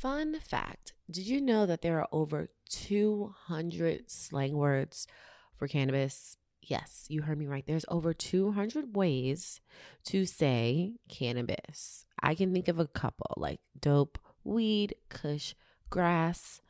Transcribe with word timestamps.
Fun 0.00 0.38
fact 0.38 0.92
Did 1.10 1.26
you 1.26 1.40
know 1.40 1.66
that 1.66 1.82
there 1.82 1.98
are 1.98 2.06
over 2.12 2.50
200 2.70 4.08
slang 4.08 4.56
words 4.56 5.08
for 5.56 5.66
cannabis? 5.66 6.36
Yes, 6.62 7.06
you 7.08 7.22
heard 7.22 7.36
me 7.36 7.48
right. 7.48 7.64
There's 7.66 7.84
over 7.88 8.14
200 8.14 8.94
ways 8.94 9.60
to 10.04 10.24
say 10.24 10.94
cannabis. 11.08 12.06
I 12.22 12.36
can 12.36 12.52
think 12.52 12.68
of 12.68 12.78
a 12.78 12.86
couple 12.86 13.34
like 13.36 13.58
dope, 13.80 14.20
weed, 14.44 14.94
kush, 15.08 15.54
grass, 15.90 16.60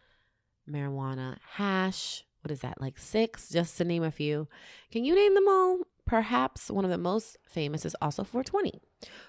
marijuana, 0.67 1.37
hash. 1.51 2.25
What 2.41 2.51
is 2.51 2.61
that, 2.61 2.81
like 2.81 2.97
six, 2.99 3.51
just 3.51 3.77
to 3.77 3.85
name 3.85 4.05
a 4.05 4.11
few? 4.11 4.49
Can 4.91 5.05
you 5.05 5.15
name 5.15 5.35
them 5.35 5.49
all? 5.49 5.81
Perhaps 6.07 6.71
one 6.71 6.87
of 6.87 6.91
the 6.91 6.97
most 6.97 7.37
famous 7.45 7.85
is 7.85 7.97
also 8.01 8.25
420, 8.25 8.81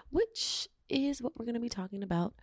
which 0.09 0.69
is 0.87 1.21
what 1.21 1.37
we're 1.37 1.43
going 1.43 1.55
to 1.55 1.59
be 1.59 1.67
talking 1.67 2.01
about 2.01 2.35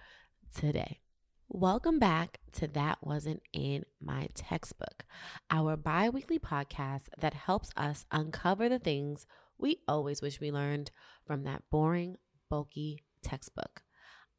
today. 0.54 1.00
Welcome 1.48 2.00
back 2.00 2.40
to 2.54 2.66
That 2.66 2.98
Wasn't 3.02 3.40
in 3.52 3.84
My 4.02 4.26
Textbook, 4.34 5.04
our 5.48 5.76
bi 5.76 6.08
weekly 6.08 6.40
podcast 6.40 7.02
that 7.18 7.34
helps 7.34 7.71
us 7.76 8.04
uncover 8.11 8.68
the 8.68 8.80
things 8.80 9.26
we 9.57 9.79
always 9.86 10.21
wish 10.21 10.40
we 10.40 10.50
learned 10.50 10.90
from 11.24 11.44
that 11.44 11.62
boring, 11.71 12.16
bulky 12.50 13.04
textbook. 13.22 13.82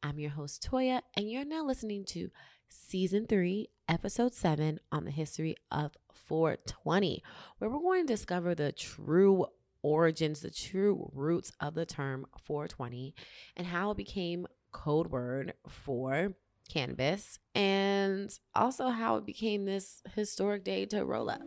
I'm 0.02 0.18
your 0.18 0.32
host, 0.32 0.68
Toya, 0.70 1.00
and 1.16 1.30
you're 1.30 1.46
now 1.46 1.64
listening 1.64 2.04
to 2.08 2.30
season 2.68 3.26
three, 3.26 3.68
episode 3.88 4.34
seven 4.34 4.78
on 4.92 5.06
the 5.06 5.10
history 5.10 5.56
of 5.72 5.96
420, 6.12 7.22
where 7.56 7.70
we're 7.70 7.80
going 7.80 8.06
to 8.06 8.12
discover 8.12 8.54
the 8.54 8.70
true 8.70 9.46
origins, 9.82 10.40
the 10.40 10.50
true 10.50 11.10
roots 11.14 11.52
of 11.58 11.74
the 11.74 11.86
term 11.86 12.26
420, 12.44 13.14
and 13.56 13.66
how 13.66 13.92
it 13.92 13.96
became 13.96 14.46
code 14.72 15.10
word 15.10 15.54
for 15.66 16.34
cannabis, 16.68 17.38
and 17.54 18.30
also 18.54 18.88
how 18.88 19.16
it 19.16 19.26
became 19.26 19.64
this 19.64 20.02
historic 20.14 20.64
day 20.64 20.86
to 20.86 21.04
roll 21.04 21.30
up. 21.30 21.40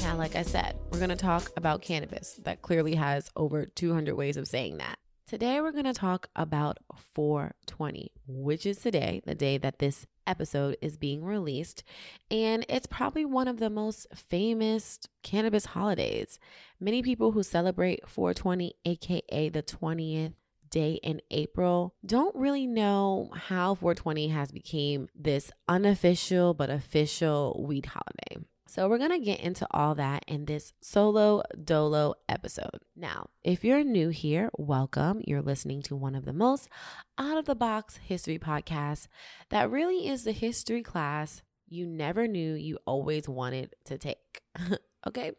Now, 0.00 0.16
like 0.16 0.36
I 0.36 0.42
said, 0.42 0.78
we're 0.90 0.98
going 0.98 1.10
to 1.10 1.16
talk 1.16 1.50
about 1.56 1.82
cannabis 1.82 2.40
that 2.44 2.62
clearly 2.62 2.94
has 2.94 3.30
over 3.36 3.66
200 3.66 4.14
ways 4.14 4.36
of 4.36 4.48
saying 4.48 4.78
that. 4.78 4.98
Today, 5.32 5.62
we're 5.62 5.72
going 5.72 5.86
to 5.86 5.94
talk 5.94 6.28
about 6.36 6.76
420, 6.94 8.12
which 8.26 8.66
is 8.66 8.76
today, 8.76 9.22
the 9.24 9.34
day 9.34 9.56
that 9.56 9.78
this 9.78 10.06
episode 10.26 10.76
is 10.82 10.98
being 10.98 11.24
released. 11.24 11.84
And 12.30 12.66
it's 12.68 12.86
probably 12.86 13.24
one 13.24 13.48
of 13.48 13.58
the 13.58 13.70
most 13.70 14.08
famous 14.14 14.98
cannabis 15.22 15.64
holidays. 15.64 16.38
Many 16.78 17.00
people 17.00 17.32
who 17.32 17.42
celebrate 17.42 18.06
420, 18.06 18.74
aka 18.84 19.48
the 19.48 19.62
20th 19.62 20.34
day 20.68 21.00
in 21.02 21.22
April 21.30 21.94
don't 22.04 22.36
really 22.36 22.66
know 22.66 23.30
how 23.34 23.74
420 23.74 24.28
has 24.28 24.52
become 24.52 25.08
this 25.14 25.50
unofficial 25.66 26.52
but 26.52 26.68
official 26.68 27.64
weed 27.66 27.86
holiday. 27.86 28.46
So, 28.74 28.88
we're 28.88 28.96
going 28.96 29.10
to 29.10 29.18
get 29.18 29.40
into 29.40 29.66
all 29.70 29.94
that 29.96 30.24
in 30.26 30.46
this 30.46 30.72
solo 30.80 31.42
dolo 31.62 32.14
episode. 32.26 32.78
Now, 32.96 33.28
if 33.44 33.64
you're 33.64 33.84
new 33.84 34.08
here, 34.08 34.48
welcome. 34.56 35.20
You're 35.26 35.42
listening 35.42 35.82
to 35.82 35.94
one 35.94 36.14
of 36.14 36.24
the 36.24 36.32
most 36.32 36.70
out 37.18 37.36
of 37.36 37.44
the 37.44 37.54
box 37.54 37.98
history 37.98 38.38
podcasts 38.38 39.08
that 39.50 39.70
really 39.70 40.08
is 40.08 40.24
the 40.24 40.32
history 40.32 40.82
class 40.82 41.42
you 41.68 41.84
never 41.84 42.26
knew 42.26 42.54
you 42.54 42.78
always 42.86 43.28
wanted 43.28 43.74
to 43.84 43.98
take. 43.98 44.40
okay. 45.06 45.32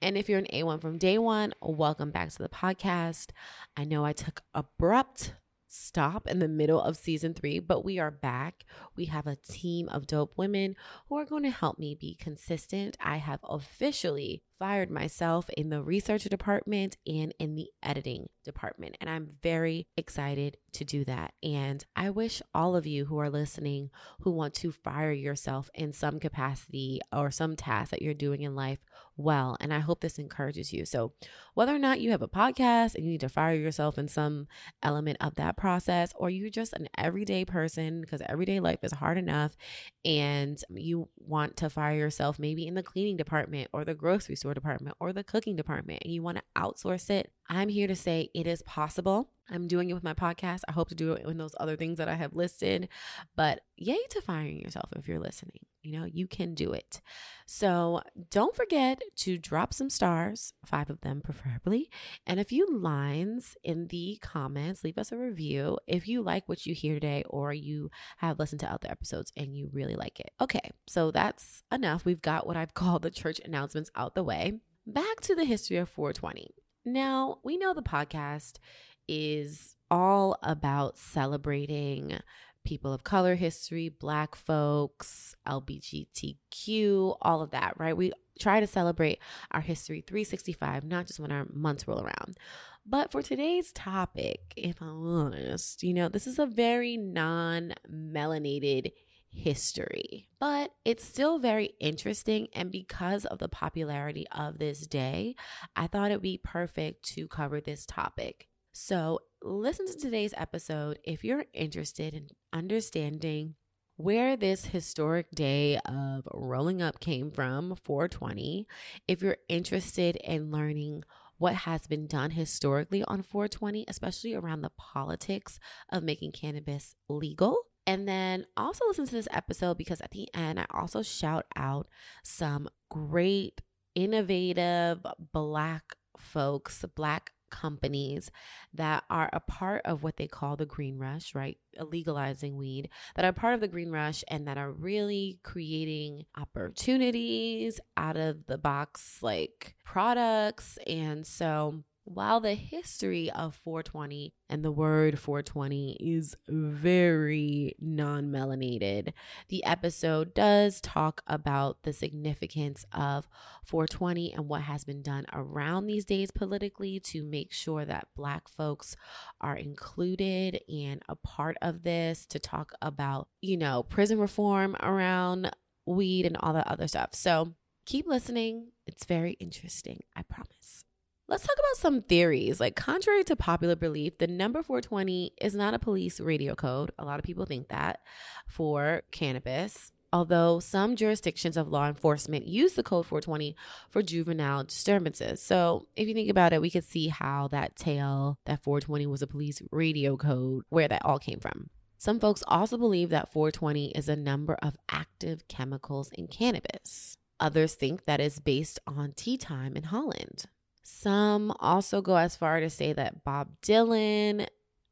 And 0.00 0.18
if 0.18 0.28
you're 0.28 0.40
an 0.40 0.48
A1 0.52 0.80
from 0.80 0.98
day 0.98 1.18
one, 1.18 1.52
welcome 1.62 2.10
back 2.10 2.30
to 2.30 2.38
the 2.42 2.48
podcast. 2.48 3.30
I 3.76 3.84
know 3.84 4.04
I 4.04 4.12
took 4.12 4.42
abrupt 4.54 5.34
stop 5.72 6.26
in 6.26 6.38
the 6.38 6.48
middle 6.48 6.80
of 6.80 6.96
season 6.96 7.32
three, 7.32 7.58
but 7.58 7.84
we 7.84 7.98
are 7.98 8.10
back. 8.10 8.64
We 8.94 9.06
have 9.06 9.26
a 9.26 9.36
team 9.36 9.88
of 9.88 10.06
dope 10.06 10.36
women 10.36 10.76
who 11.08 11.16
are 11.16 11.24
going 11.24 11.44
to 11.44 11.50
help 11.50 11.78
me 11.78 11.94
be 11.94 12.14
consistent. 12.14 12.96
I 13.00 13.16
have 13.16 13.40
officially 13.42 14.42
fired 14.62 14.92
myself 14.92 15.50
in 15.56 15.70
the 15.70 15.82
research 15.82 16.22
department 16.22 16.96
and 17.04 17.34
in 17.40 17.56
the 17.56 17.68
editing 17.82 18.28
department. 18.44 18.96
And 19.00 19.10
I'm 19.10 19.30
very 19.42 19.88
excited 19.96 20.56
to 20.74 20.84
do 20.84 21.04
that. 21.04 21.34
And 21.42 21.84
I 21.96 22.10
wish 22.10 22.40
all 22.54 22.76
of 22.76 22.86
you 22.86 23.06
who 23.06 23.18
are 23.18 23.28
listening 23.28 23.90
who 24.20 24.30
want 24.30 24.54
to 24.54 24.70
fire 24.70 25.10
yourself 25.10 25.68
in 25.74 25.92
some 25.92 26.20
capacity 26.20 27.00
or 27.12 27.32
some 27.32 27.56
task 27.56 27.90
that 27.90 28.02
you're 28.02 28.14
doing 28.14 28.42
in 28.42 28.54
life 28.54 28.78
well. 29.16 29.56
And 29.60 29.72
I 29.74 29.80
hope 29.80 30.00
this 30.00 30.18
encourages 30.18 30.72
you. 30.72 30.84
So, 30.84 31.12
whether 31.54 31.74
or 31.74 31.78
not 31.78 32.00
you 32.00 32.10
have 32.12 32.22
a 32.22 32.28
podcast 32.28 32.94
and 32.94 33.04
you 33.04 33.10
need 33.10 33.20
to 33.20 33.28
fire 33.28 33.54
yourself 33.54 33.98
in 33.98 34.08
some 34.08 34.46
element 34.82 35.18
of 35.20 35.34
that 35.34 35.56
process, 35.56 36.12
or 36.16 36.30
you're 36.30 36.50
just 36.50 36.72
an 36.72 36.88
everyday 36.96 37.44
person 37.44 38.00
because 38.00 38.22
everyday 38.26 38.60
life 38.60 38.78
is 38.82 38.92
hard 38.92 39.18
enough 39.18 39.56
and 40.04 40.62
you 40.70 41.08
want 41.18 41.56
to 41.58 41.68
fire 41.68 41.94
yourself 41.94 42.38
maybe 42.38 42.66
in 42.66 42.74
the 42.74 42.82
cleaning 42.82 43.16
department 43.16 43.68
or 43.72 43.84
the 43.84 43.94
grocery 43.94 44.34
store 44.34 44.51
department 44.54 44.96
or 45.00 45.12
the 45.12 45.24
cooking 45.24 45.56
department 45.56 46.00
and 46.04 46.12
you 46.12 46.22
want 46.22 46.38
to 46.38 46.60
outsource 46.60 47.10
it, 47.10 47.32
I'm 47.52 47.68
here 47.68 47.86
to 47.86 47.94
say 47.94 48.30
it 48.34 48.46
is 48.46 48.62
possible. 48.62 49.28
I'm 49.50 49.68
doing 49.68 49.90
it 49.90 49.92
with 49.92 50.02
my 50.02 50.14
podcast. 50.14 50.62
I 50.66 50.72
hope 50.72 50.88
to 50.88 50.94
do 50.94 51.12
it 51.12 51.26
in 51.26 51.36
those 51.36 51.54
other 51.60 51.76
things 51.76 51.98
that 51.98 52.08
I 52.08 52.14
have 52.14 52.34
listed. 52.34 52.88
But 53.36 53.60
yay 53.76 53.98
to 54.08 54.22
firing 54.22 54.58
yourself 54.58 54.88
if 54.96 55.06
you're 55.06 55.20
listening. 55.20 55.60
You 55.82 56.00
know, 56.00 56.06
you 56.06 56.26
can 56.26 56.54
do 56.54 56.72
it. 56.72 57.02
So 57.44 58.00
don't 58.30 58.56
forget 58.56 59.02
to 59.16 59.36
drop 59.36 59.74
some 59.74 59.90
stars, 59.90 60.54
five 60.64 60.88
of 60.88 61.02
them 61.02 61.20
preferably, 61.20 61.90
and 62.26 62.40
a 62.40 62.44
few 62.44 62.66
lines 62.70 63.54
in 63.62 63.88
the 63.88 64.18
comments. 64.22 64.82
Leave 64.82 64.96
us 64.96 65.12
a 65.12 65.18
review 65.18 65.78
if 65.86 66.08
you 66.08 66.22
like 66.22 66.48
what 66.48 66.64
you 66.64 66.74
hear 66.74 66.94
today 66.94 67.22
or 67.28 67.52
you 67.52 67.90
have 68.16 68.38
listened 68.38 68.60
to 68.60 68.72
other 68.72 68.90
episodes 68.90 69.30
and 69.36 69.54
you 69.54 69.68
really 69.74 69.94
like 69.94 70.20
it. 70.20 70.30
Okay, 70.40 70.70
so 70.86 71.10
that's 71.10 71.64
enough. 71.70 72.06
We've 72.06 72.22
got 72.22 72.46
what 72.46 72.56
I've 72.56 72.72
called 72.72 73.02
the 73.02 73.10
church 73.10 73.42
announcements 73.44 73.90
out 73.94 74.14
the 74.14 74.24
way. 74.24 74.60
Back 74.86 75.20
to 75.22 75.34
the 75.34 75.44
history 75.44 75.76
of 75.76 75.90
420. 75.90 76.54
Now, 76.84 77.38
we 77.44 77.56
know 77.56 77.74
the 77.74 77.82
podcast 77.82 78.58
is 79.06 79.76
all 79.90 80.36
about 80.42 80.98
celebrating 80.98 82.18
people 82.64 82.92
of 82.92 83.04
color 83.04 83.34
history, 83.34 83.88
black 83.88 84.34
folks, 84.34 85.34
LGBTQ, 85.46 87.18
all 87.20 87.42
of 87.42 87.50
that, 87.50 87.74
right? 87.78 87.96
We 87.96 88.12
try 88.38 88.60
to 88.60 88.66
celebrate 88.66 89.18
our 89.50 89.60
history 89.60 90.02
365, 90.06 90.84
not 90.84 91.06
just 91.06 91.20
when 91.20 91.32
our 91.32 91.46
months 91.52 91.86
roll 91.86 92.00
around. 92.00 92.36
But 92.84 93.12
for 93.12 93.22
today's 93.22 93.70
topic, 93.72 94.40
if 94.56 94.80
I'm 94.80 95.06
honest, 95.06 95.82
you 95.82 95.94
know, 95.94 96.08
this 96.08 96.26
is 96.26 96.38
a 96.38 96.46
very 96.46 96.96
non 96.96 97.74
melanated 97.88 98.92
history, 99.32 100.28
but 100.38 100.72
it's 100.84 101.04
still 101.04 101.38
very 101.38 101.74
interesting. 101.80 102.48
And 102.54 102.70
because 102.70 103.24
of 103.24 103.38
the 103.38 103.48
popularity 103.48 104.26
of 104.30 104.58
this 104.58 104.86
day, 104.86 105.34
I 105.74 105.86
thought 105.86 106.10
it'd 106.10 106.22
be 106.22 106.40
perfect 106.42 107.04
to 107.14 107.26
cover 107.28 107.60
this 107.60 107.86
topic. 107.86 108.48
So, 108.72 109.20
listen 109.42 109.86
to 109.86 109.96
today's 109.98 110.34
episode 110.36 110.98
if 111.04 111.24
you're 111.24 111.46
interested 111.52 112.14
in 112.14 112.28
understanding 112.52 113.56
where 113.96 114.36
this 114.36 114.66
historic 114.66 115.30
day 115.32 115.78
of 115.84 116.26
rolling 116.32 116.80
up 116.80 117.00
came 117.00 117.30
from, 117.30 117.76
420. 117.84 118.66
If 119.06 119.22
you're 119.22 119.36
interested 119.48 120.16
in 120.16 120.50
learning 120.50 121.04
what 121.38 121.54
has 121.54 121.86
been 121.86 122.06
done 122.06 122.30
historically 122.30 123.02
on 123.04 123.22
420, 123.22 123.84
especially 123.88 124.34
around 124.34 124.62
the 124.62 124.70
politics 124.76 125.58
of 125.90 126.02
making 126.02 126.32
cannabis 126.32 126.94
legal. 127.08 127.56
And 127.86 128.06
then 128.06 128.46
also 128.56 128.86
listen 128.86 129.06
to 129.06 129.14
this 129.14 129.28
episode 129.32 129.76
because 129.76 130.00
at 130.00 130.12
the 130.12 130.28
end, 130.34 130.60
I 130.60 130.66
also 130.70 131.02
shout 131.02 131.46
out 131.56 131.88
some 132.22 132.68
great, 132.88 133.60
innovative 133.94 135.04
Black 135.32 135.96
folks, 136.16 136.84
Black 136.94 137.32
companies 137.50 138.30
that 138.72 139.04
are 139.10 139.28
a 139.32 139.40
part 139.40 139.82
of 139.84 140.02
what 140.02 140.16
they 140.16 140.26
call 140.26 140.56
the 140.56 140.64
green 140.64 140.98
rush, 140.98 141.34
right? 141.34 141.58
Legalizing 141.78 142.56
weed, 142.56 142.88
that 143.14 143.24
are 143.24 143.32
part 143.32 143.54
of 143.54 143.60
the 143.60 143.68
green 143.68 143.90
rush 143.90 144.24
and 144.28 144.48
that 144.48 144.58
are 144.58 144.72
really 144.72 145.38
creating 145.42 146.24
opportunities 146.36 147.78
out 147.96 148.16
of 148.16 148.46
the 148.46 148.58
box, 148.58 149.18
like 149.22 149.74
products. 149.84 150.78
And 150.86 151.26
so 151.26 151.84
While 152.04 152.40
the 152.40 152.54
history 152.54 153.30
of 153.30 153.54
420 153.62 154.34
and 154.50 154.64
the 154.64 154.72
word 154.72 155.20
420 155.20 155.98
is 156.00 156.34
very 156.48 157.76
non 157.80 158.24
melanated, 158.24 159.12
the 159.48 159.62
episode 159.64 160.34
does 160.34 160.80
talk 160.80 161.22
about 161.28 161.84
the 161.84 161.92
significance 161.92 162.84
of 162.92 163.28
420 163.64 164.32
and 164.32 164.48
what 164.48 164.62
has 164.62 164.82
been 164.82 165.00
done 165.00 165.26
around 165.32 165.86
these 165.86 166.04
days 166.04 166.32
politically 166.32 166.98
to 167.00 167.22
make 167.22 167.52
sure 167.52 167.84
that 167.84 168.08
Black 168.16 168.48
folks 168.48 168.96
are 169.40 169.56
included 169.56 170.60
and 170.68 171.02
a 171.08 171.14
part 171.14 171.56
of 171.62 171.84
this, 171.84 172.26
to 172.26 172.40
talk 172.40 172.72
about, 172.82 173.28
you 173.40 173.56
know, 173.56 173.84
prison 173.84 174.18
reform 174.18 174.74
around 174.80 175.52
weed 175.86 176.26
and 176.26 176.36
all 176.38 176.52
that 176.52 176.66
other 176.66 176.88
stuff. 176.88 177.10
So 177.14 177.54
keep 177.86 178.08
listening. 178.08 178.72
It's 178.88 179.04
very 179.04 179.34
interesting, 179.34 180.00
I 180.16 180.22
promise. 180.22 180.84
Let's 181.28 181.46
talk 181.46 181.56
about 181.56 181.80
some 181.80 182.02
theories. 182.02 182.60
Like, 182.60 182.76
contrary 182.76 183.24
to 183.24 183.36
popular 183.36 183.76
belief, 183.76 184.18
the 184.18 184.26
number 184.26 184.62
420 184.62 185.32
is 185.40 185.54
not 185.54 185.72
a 185.72 185.78
police 185.78 186.20
radio 186.20 186.54
code. 186.54 186.90
A 186.98 187.04
lot 187.04 187.18
of 187.18 187.24
people 187.24 187.46
think 187.46 187.68
that 187.68 188.00
for 188.46 189.02
cannabis. 189.10 189.92
Although 190.12 190.60
some 190.60 190.94
jurisdictions 190.94 191.56
of 191.56 191.68
law 191.68 191.88
enforcement 191.88 192.46
use 192.46 192.74
the 192.74 192.82
code 192.82 193.06
420 193.06 193.56
for 193.88 194.02
juvenile 194.02 194.64
disturbances. 194.64 195.42
So, 195.42 195.86
if 195.96 196.06
you 196.06 196.12
think 196.12 196.28
about 196.28 196.52
it, 196.52 196.60
we 196.60 196.70
could 196.70 196.84
see 196.84 197.08
how 197.08 197.48
that 197.48 197.76
tale 197.76 198.38
that 198.44 198.62
420 198.62 199.06
was 199.06 199.22
a 199.22 199.26
police 199.26 199.62
radio 199.70 200.18
code, 200.18 200.64
where 200.68 200.88
that 200.88 201.04
all 201.04 201.18
came 201.18 201.40
from. 201.40 201.70
Some 201.96 202.20
folks 202.20 202.42
also 202.46 202.76
believe 202.76 203.08
that 203.10 203.32
420 203.32 203.92
is 203.92 204.08
a 204.08 204.16
number 204.16 204.54
of 204.60 204.76
active 204.90 205.48
chemicals 205.48 206.10
in 206.12 206.26
cannabis. 206.26 207.16
Others 207.40 207.74
think 207.74 208.04
that 208.04 208.20
is 208.20 208.38
based 208.38 208.80
on 208.86 209.12
tea 209.12 209.38
time 209.38 209.76
in 209.76 209.84
Holland. 209.84 210.44
Some 210.82 211.52
also 211.60 212.02
go 212.02 212.16
as 212.16 212.36
far 212.36 212.60
to 212.60 212.70
say 212.70 212.92
that 212.92 213.24
Bob 213.24 213.48
Dylan, 213.62 214.48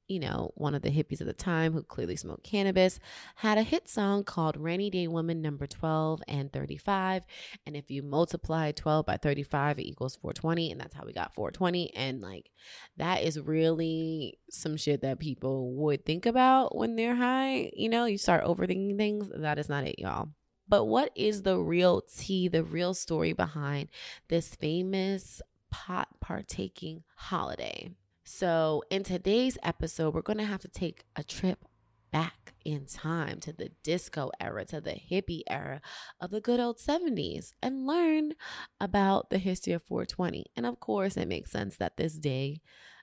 you 0.06 0.19
know, 0.19 0.50
one 0.54 0.75
of 0.75 0.82
the 0.82 0.90
hippies 0.90 1.20
of 1.20 1.26
the 1.26 1.32
time 1.32 1.72
who 1.72 1.82
clearly 1.82 2.16
smoked 2.16 2.44
cannabis, 2.44 2.98
had 3.37 3.58
a 3.58 3.62
hit 3.62 3.88
song 3.88 4.25
called 4.25 4.56
Rainy 4.56 4.90
Day 4.90 5.06
Woman 5.06 5.40
number 5.40 5.66
12 5.66 6.22
and 6.26 6.52
35. 6.52 7.25
And 7.64 7.76
if 7.76 7.90
you 7.90 8.02
multiply 8.02 8.72
12 8.72 9.06
by 9.06 9.16
35, 9.16 9.78
it 9.78 9.87
equals 9.87 10.16
420. 10.16 10.72
And 10.72 10.81
that's 10.81 10.94
how 10.94 11.04
we 11.04 11.12
got 11.12 11.34
420. 11.34 11.94
And 11.94 12.20
like, 12.20 12.50
that 12.96 13.22
is 13.22 13.38
really 13.38 14.38
some 14.50 14.76
shit 14.76 15.02
that 15.02 15.20
people 15.20 15.75
would 15.76 16.04
think 16.04 16.26
about 16.26 16.76
when 16.76 16.96
they're 16.96 17.16
high. 17.16 17.70
You 17.75 17.88
know, 17.88 18.04
you 18.04 18.19
start 18.19 18.44
overthinking 18.44 18.96
things. 18.96 19.31
That 19.34 19.58
is 19.58 19.69
not 19.69 19.84
it, 19.84 19.98
y'all. 19.98 20.31
But 20.70 20.84
what 20.84 21.10
is 21.16 21.42
the 21.42 21.58
real 21.58 22.00
tea, 22.00 22.46
the 22.46 22.62
real 22.62 22.94
story 22.94 23.32
behind 23.32 23.88
this 24.28 24.54
famous 24.54 25.42
pot 25.70 26.08
partaking 26.20 27.05
holiday. 27.17 27.90
So, 28.25 28.82
in 28.90 29.02
today's 29.02 29.58
episode, 29.62 30.14
we're 30.14 30.22
going 30.22 30.38
to 30.38 30.44
have 30.44 30.61
to 30.61 30.69
take 30.69 31.05
a 31.17 31.25
trip 31.25 31.64
back 32.12 32.55
in 32.64 32.87
time 32.87 33.40
to 33.40 33.52
the 33.52 33.70
disco 33.82 34.31
era, 34.40 34.64
to 34.67 34.81
the 34.81 34.93
hippie 35.11 35.43
era 35.49 35.81
of 36.20 36.31
the 36.31 36.40
good 36.40 36.61
old 36.61 36.78
70s, 36.78 37.52
and 37.62 37.87
learn 37.87 38.32
about 38.81 39.31
the 39.31 39.38
history 39.38 39.72
of 39.72 39.82
420. 39.82 40.46
And 40.56 40.67
of 40.67 40.81
course, 40.81 41.17
it 41.17 41.28
makes 41.28 41.50
sense 41.50 41.76
that 41.76 41.96
this 41.96 42.14
day 42.14 42.61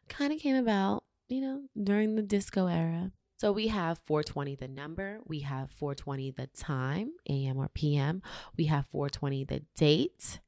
kind 0.09 0.33
of 0.33 0.39
came 0.39 0.55
about, 0.55 1.03
you 1.27 1.41
know, 1.41 1.63
during 1.81 2.15
the 2.15 2.21
disco 2.21 2.67
era. 2.67 3.11
So 3.37 3.51
we 3.51 3.67
have 3.67 3.99
420 4.07 4.55
the 4.55 4.67
number, 4.67 5.19
we 5.25 5.41
have 5.41 5.69
420 5.71 6.31
the 6.31 6.47
time, 6.47 7.11
AM 7.29 7.57
or 7.57 7.69
PM, 7.69 8.23
we 8.57 8.65
have 8.65 8.87
420 8.87 9.43
the 9.43 9.61
date, 9.75 10.39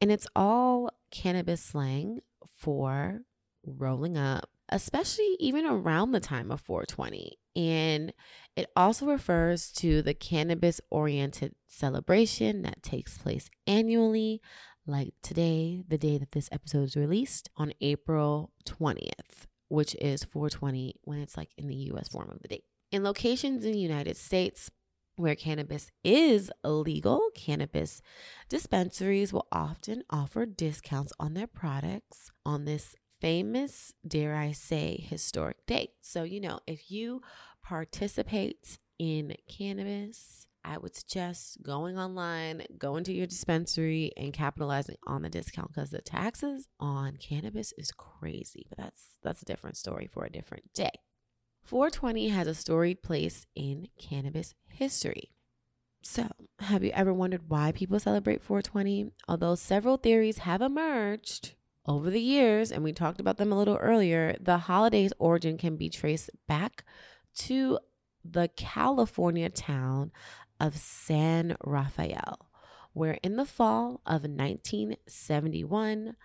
and 0.00 0.12
it's 0.12 0.26
all 0.36 0.90
cannabis 1.14 1.62
slang 1.62 2.20
for 2.58 3.20
rolling 3.64 4.18
up, 4.18 4.50
especially 4.68 5.36
even 5.38 5.64
around 5.64 6.12
the 6.12 6.20
time 6.20 6.50
of 6.50 6.60
420. 6.60 7.38
And 7.56 8.12
it 8.56 8.68
also 8.74 9.06
refers 9.06 9.70
to 9.72 10.02
the 10.02 10.12
cannabis 10.12 10.80
oriented 10.90 11.54
celebration 11.68 12.62
that 12.62 12.82
takes 12.82 13.16
place 13.16 13.48
annually, 13.66 14.42
like 14.86 15.14
today, 15.22 15.82
the 15.86 15.98
day 15.98 16.18
that 16.18 16.32
this 16.32 16.48
episode 16.50 16.82
is 16.82 16.96
released 16.96 17.48
on 17.56 17.72
April 17.80 18.50
20th, 18.66 19.46
which 19.68 19.94
is 20.00 20.24
420 20.24 20.96
when 21.04 21.20
it's 21.20 21.36
like 21.36 21.50
in 21.56 21.68
the 21.68 21.76
US 21.92 22.08
form 22.08 22.30
of 22.30 22.42
the 22.42 22.48
date. 22.48 22.64
In 22.90 23.04
locations 23.04 23.64
in 23.64 23.72
the 23.72 23.78
United 23.78 24.16
States, 24.16 24.70
where 25.16 25.34
cannabis 25.34 25.90
is 26.02 26.50
illegal, 26.64 27.20
cannabis 27.34 28.02
dispensaries 28.48 29.32
will 29.32 29.46
often 29.52 30.02
offer 30.10 30.46
discounts 30.46 31.12
on 31.18 31.34
their 31.34 31.46
products 31.46 32.30
on 32.44 32.64
this 32.64 32.94
famous, 33.20 33.92
dare 34.06 34.34
I 34.36 34.52
say, 34.52 35.06
historic 35.08 35.64
date. 35.66 35.92
So, 36.00 36.24
you 36.24 36.40
know, 36.40 36.60
if 36.66 36.90
you 36.90 37.22
participate 37.62 38.78
in 38.98 39.34
cannabis, 39.48 40.46
I 40.64 40.78
would 40.78 40.96
suggest 40.96 41.62
going 41.62 41.98
online, 41.98 42.64
going 42.78 43.04
to 43.04 43.12
your 43.12 43.26
dispensary, 43.26 44.12
and 44.16 44.32
capitalizing 44.32 44.96
on 45.06 45.22
the 45.22 45.28
discount 45.28 45.68
because 45.68 45.90
the 45.90 46.00
taxes 46.00 46.66
on 46.80 47.16
cannabis 47.18 47.72
is 47.76 47.92
crazy. 47.92 48.66
But 48.68 48.78
that's 48.78 49.16
that's 49.22 49.42
a 49.42 49.46
different 49.46 49.76
story 49.76 50.08
for 50.10 50.24
a 50.24 50.32
different 50.32 50.72
day. 50.72 50.92
420 51.64 52.28
has 52.28 52.46
a 52.46 52.54
storied 52.54 53.02
place 53.02 53.46
in 53.54 53.88
cannabis 53.98 54.54
history. 54.68 55.30
So, 56.02 56.28
have 56.58 56.84
you 56.84 56.90
ever 56.90 57.14
wondered 57.14 57.48
why 57.48 57.72
people 57.72 57.98
celebrate 57.98 58.42
420? 58.42 59.12
Although 59.26 59.54
several 59.54 59.96
theories 59.96 60.38
have 60.38 60.60
emerged 60.60 61.54
over 61.86 62.10
the 62.10 62.20
years, 62.20 62.70
and 62.70 62.84
we 62.84 62.92
talked 62.92 63.18
about 63.18 63.38
them 63.38 63.50
a 63.50 63.56
little 63.56 63.76
earlier, 63.76 64.36
the 64.38 64.58
holiday's 64.58 65.14
origin 65.18 65.56
can 65.56 65.76
be 65.76 65.88
traced 65.88 66.28
back 66.46 66.84
to 67.36 67.78
the 68.22 68.50
California 68.56 69.48
town 69.48 70.12
of 70.60 70.76
San 70.76 71.56
Rafael, 71.64 72.50
where 72.92 73.18
in 73.22 73.36
the 73.36 73.46
fall 73.46 74.02
of 74.04 74.24
1971, 74.24 76.16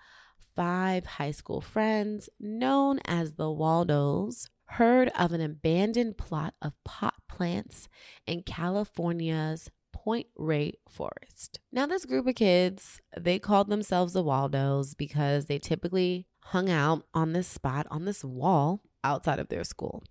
five 0.55 1.05
high 1.05 1.31
school 1.31 1.61
friends 1.61 2.29
known 2.37 2.99
as 3.05 3.33
the 3.33 3.49
Waldos 3.49 4.49
heard 4.73 5.09
of 5.09 5.31
an 5.31 5.41
abandoned 5.41 6.17
plot 6.17 6.53
of 6.61 6.73
pot 6.83 7.15
plants 7.27 7.87
in 8.27 8.43
California's 8.43 9.71
Point 9.91 10.27
Reyes 10.37 10.75
Forest. 10.87 11.59
Now, 11.71 11.85
this 11.85 12.05
group 12.05 12.27
of 12.27 12.35
kids, 12.35 13.01
they 13.17 13.39
called 13.39 13.69
themselves 13.69 14.13
the 14.13 14.23
Waldos 14.23 14.93
because 14.93 15.45
they 15.45 15.59
typically 15.59 16.27
hung 16.45 16.69
out 16.69 17.03
on 17.13 17.33
this 17.33 17.47
spot, 17.47 17.87
on 17.89 18.05
this 18.05 18.23
wall 18.23 18.81
outside 19.03 19.39
of 19.39 19.49
their 19.49 19.63
school. 19.63 20.03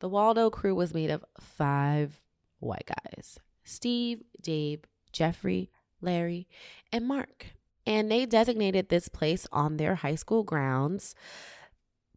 The 0.00 0.08
Waldo 0.08 0.50
crew 0.50 0.74
was 0.74 0.94
made 0.94 1.10
of 1.10 1.24
five 1.40 2.20
white 2.58 2.88
guys 3.04 3.38
Steve, 3.64 4.22
Dave, 4.40 4.80
Jeffrey, 5.12 5.70
Larry, 6.00 6.48
and 6.92 7.06
Mark. 7.06 7.46
And 7.86 8.10
they 8.10 8.26
designated 8.26 8.88
this 8.88 9.08
place 9.08 9.46
on 9.52 9.76
their 9.76 9.96
high 9.96 10.14
school 10.16 10.42
grounds 10.42 11.14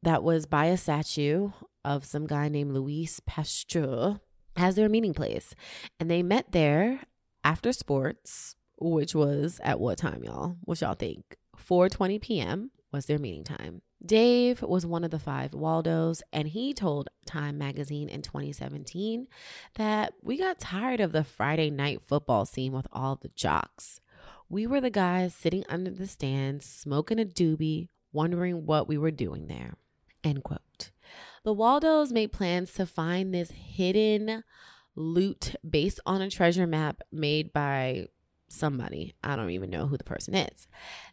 that 0.02 0.24
was 0.24 0.46
by 0.46 0.66
a 0.66 0.78
statue 0.78 1.52
of 1.84 2.06
some 2.06 2.28
guy 2.28 2.50
named 2.50 2.74
Louis 2.74 3.20
Pasteur 3.26 4.20
as 4.56 4.76
their 4.76 4.90
meeting 4.90 5.14
place. 5.14 5.54
And 6.00 6.10
they 6.10 6.24
met 6.24 6.52
there 6.52 7.02
after 7.44 7.72
sports, 7.72 8.56
which 8.78 9.16
was 9.16 9.60
at 9.64 9.80
what 9.80 9.98
time, 9.98 10.24
y'all? 10.24 10.58
What 10.64 10.82
y'all 10.82 10.96
think? 10.96 11.38
4:20 11.58 12.22
p.m. 12.22 12.72
was 12.92 13.06
their 13.06 13.20
meeting 13.20 13.44
time. 13.44 13.82
Dave 14.06 14.62
was 14.62 14.86
one 14.86 15.04
of 15.04 15.12
the 15.12 15.20
five 15.20 15.54
Waldos, 15.54 16.24
and 16.32 16.48
he 16.48 16.74
told 16.74 17.10
Time 17.26 17.58
magazine 17.58 18.08
in 18.08 18.22
2017 18.22 19.28
that 19.76 20.14
we 20.22 20.38
got 20.38 20.60
tired 20.60 21.02
of 21.02 21.12
the 21.12 21.24
Friday 21.24 21.70
night 21.70 22.02
football 22.02 22.46
scene 22.46 22.72
with 22.72 22.88
all 22.94 23.18
the 23.18 23.28
jocks. 23.36 24.00
We 24.48 24.66
were 24.66 24.80
the 24.82 24.90
guys 24.90 25.36
sitting 25.36 25.66
under 25.68 25.92
the 25.92 26.08
stands, 26.08 26.66
smoking 26.66 27.20
a 27.20 27.26
doobie, 27.26 27.90
wondering 28.14 28.66
what 28.66 28.88
we 28.88 28.98
were 28.98 29.12
doing 29.12 29.48
there. 29.48 29.74
End 30.24 30.44
quote. 30.44 30.62
The 31.44 31.54
Waldos 31.54 32.12
made 32.12 32.32
plans 32.32 32.74
to 32.74 32.86
find 32.86 33.34
this 33.34 33.52
hidden 33.52 34.44
loot 34.96 35.56
based 35.68 36.00
on 36.06 36.22
a 36.22 36.30
treasure 36.30 36.68
map 36.68 37.02
made 37.12 37.54
by 37.54 38.08
somebody. 38.50 39.16
I 39.24 39.36
don't 39.36 39.52
even 39.52 39.70
know 39.70 39.88
who 39.88 39.98
the 39.98 40.04
person 40.04 40.36
is. 40.36 40.68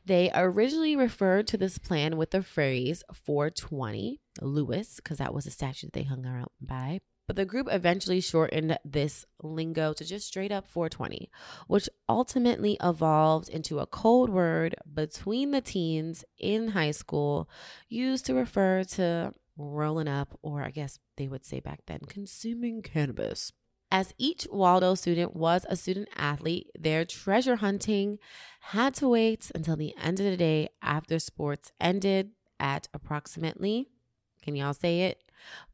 They 0.04 0.30
originally 0.34 0.96
referred 0.96 1.46
to 1.48 1.56
this 1.56 1.78
plan 1.78 2.16
with 2.16 2.30
the 2.30 2.42
phrase 2.42 3.04
420 3.12 4.20
Louis, 4.40 4.96
because 4.96 5.18
that 5.18 5.34
was 5.34 5.46
a 5.46 5.50
statue 5.50 5.86
that 5.86 5.92
they 5.92 6.02
hung 6.02 6.26
around 6.26 6.50
by. 6.60 7.00
But 7.26 7.36
the 7.36 7.44
group 7.44 7.66
eventually 7.70 8.20
shortened 8.20 8.78
this 8.84 9.24
lingo 9.42 9.92
to 9.92 10.04
just 10.04 10.28
straight 10.28 10.52
up 10.52 10.68
420, 10.68 11.28
which 11.66 11.88
ultimately 12.08 12.76
evolved 12.80 13.48
into 13.48 13.80
a 13.80 13.86
code 13.86 14.30
word 14.30 14.76
between 14.92 15.50
the 15.50 15.60
teens 15.60 16.24
in 16.38 16.68
high 16.68 16.92
school 16.92 17.48
used 17.88 18.26
to 18.26 18.34
refer 18.34 18.84
to 18.84 19.32
rolling 19.56 20.08
up, 20.08 20.38
or 20.42 20.62
I 20.62 20.70
guess 20.70 20.98
they 21.16 21.28
would 21.28 21.44
say 21.44 21.60
back 21.60 21.80
then, 21.86 22.00
consuming 22.08 22.82
cannabis. 22.82 23.52
As 23.90 24.12
each 24.18 24.46
Waldo 24.50 24.94
student 24.94 25.36
was 25.36 25.64
a 25.68 25.76
student 25.76 26.08
athlete, 26.16 26.70
their 26.78 27.04
treasure 27.04 27.56
hunting 27.56 28.18
had 28.60 28.94
to 28.96 29.08
wait 29.08 29.50
until 29.54 29.76
the 29.76 29.94
end 30.02 30.18
of 30.18 30.26
the 30.26 30.36
day 30.36 30.68
after 30.82 31.18
sports 31.18 31.70
ended 31.80 32.32
at 32.58 32.88
approximately, 32.92 33.88
can 34.42 34.56
y'all 34.56 34.74
say 34.74 35.02
it? 35.02 35.22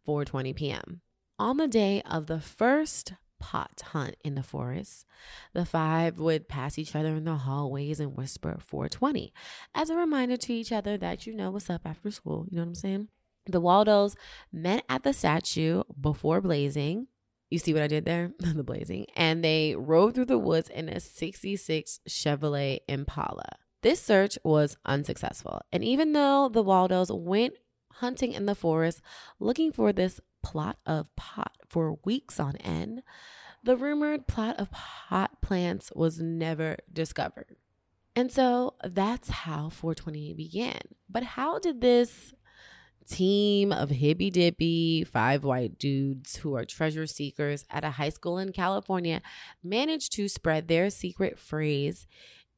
4:20 0.07 0.55
p.m. 0.55 1.01
On 1.39 1.57
the 1.57 1.69
day 1.69 2.03
of 2.03 2.27
the 2.27 2.41
first 2.41 3.15
pot 3.39 3.83
hunt 3.93 4.15
in 4.23 4.35
the 4.35 4.43
forest, 4.43 5.05
the 5.53 5.65
five 5.65 6.19
would 6.19 6.49
pass 6.49 6.79
each 6.79 6.95
other 6.95 7.17
in 7.17 7.25
the 7.25 7.37
hallways 7.37 7.99
and 7.99 8.17
whisper 8.17 8.57
420 8.61 9.33
as 9.75 9.91
a 9.91 9.97
reminder 9.97 10.37
to 10.37 10.53
each 10.53 10.71
other 10.71 10.97
that 10.99 11.27
you 11.27 11.35
know 11.35 11.51
what's 11.51 11.69
up 11.69 11.83
after 11.85 12.11
school. 12.11 12.47
You 12.51 12.57
know 12.57 12.63
what 12.63 12.69
I'm 12.69 12.75
saying? 12.75 13.09
The 13.47 13.61
Waldos 13.61 14.17
met 14.53 14.85
at 14.89 15.03
the 15.03 15.13
statue 15.13 15.83
before 16.01 16.41
blazing. 16.41 17.09
You 17.51 17.59
see 17.59 17.75
what 17.75 17.83
I 17.83 17.89
did 17.89 18.05
there? 18.05 18.33
the 18.39 18.63
blazing. 18.63 19.07
And 19.17 19.45
they 19.45 19.75
rode 19.77 20.15
through 20.15 20.27
the 20.27 20.39
woods 20.39 20.69
in 20.69 20.89
a 20.89 21.01
66 21.01 22.01
Chevrolet 22.09 22.81
Impala. 22.89 23.49
This 23.83 24.01
search 24.01 24.39
was 24.45 24.77
unsuccessful. 24.87 25.61
And 25.73 25.85
even 25.85 26.13
though 26.13 26.49
the 26.49 26.63
Waldos 26.63 27.11
went 27.11 27.55
hunting 27.95 28.33
in 28.33 28.47
the 28.47 28.55
forest 28.55 29.03
looking 29.39 29.73
for 29.73 29.93
this 29.93 30.21
plot 30.43 30.79
of 30.87 31.15
pot 31.17 31.53
for 31.69 31.99
weeks 32.05 32.39
on 32.39 32.57
end, 32.57 33.03
the 33.65 33.77
rumored 33.77 34.27
plot 34.27 34.59
of 34.59 34.71
pot 34.71 35.41
plants 35.41 35.93
was 35.95 36.21
never 36.21 36.77
discovered. 36.93 37.57
And 38.15 38.31
so 38.31 38.75
that's 38.85 39.31
how 39.31 39.69
420 39.69 40.35
began. 40.35 40.81
But 41.09 41.23
how 41.23 41.59
did 41.59 41.81
this 41.81 42.35
team 43.09 43.73
of 43.73 43.91
hippy 43.91 44.31
dippy 44.31 45.05
five 45.05 45.45
white 45.45 45.79
dudes 45.79 46.37
who 46.37 46.57
are 46.57 46.65
treasure 46.65 47.07
seekers 47.07 47.65
at 47.71 47.85
a 47.85 47.91
high 47.91 48.09
school 48.09 48.39
in 48.39 48.53
California 48.53 49.21
managed 49.63 50.13
to 50.13 50.29
spread 50.29 50.69
their 50.69 50.91
secret 50.91 51.39
phrase 51.39 52.07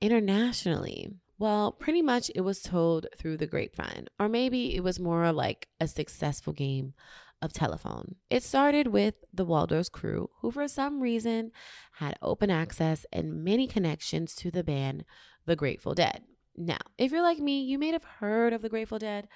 internationally? 0.00 1.10
Well, 1.38 1.72
pretty 1.72 2.02
much 2.02 2.30
it 2.34 2.42
was 2.42 2.62
told 2.62 3.06
through 3.18 3.38
the 3.38 3.46
grapevine, 3.46 4.06
or 4.20 4.28
maybe 4.28 4.76
it 4.76 4.84
was 4.84 5.00
more 5.00 5.32
like 5.32 5.68
a 5.80 5.88
successful 5.88 6.52
game 6.52 6.94
of 7.42 7.52
telephone. 7.52 8.14
It 8.30 8.42
started 8.42 8.86
with 8.86 9.14
the 9.32 9.44
Waldo's 9.44 9.88
crew, 9.88 10.30
who 10.40 10.50
for 10.50 10.68
some 10.68 11.00
reason 11.00 11.50
had 11.94 12.16
open 12.22 12.50
access 12.50 13.04
and 13.12 13.44
many 13.44 13.66
connections 13.66 14.34
to 14.36 14.50
the 14.50 14.64
band 14.64 15.04
The 15.44 15.56
Grateful 15.56 15.94
Dead. 15.94 16.22
Now, 16.56 16.78
if 16.98 17.10
you're 17.10 17.22
like 17.22 17.40
me, 17.40 17.62
you 17.62 17.78
may 17.78 17.88
have 17.88 18.04
heard 18.04 18.52
of 18.52 18.62
The 18.62 18.68
Grateful 18.68 19.00
Dead, 19.00 19.26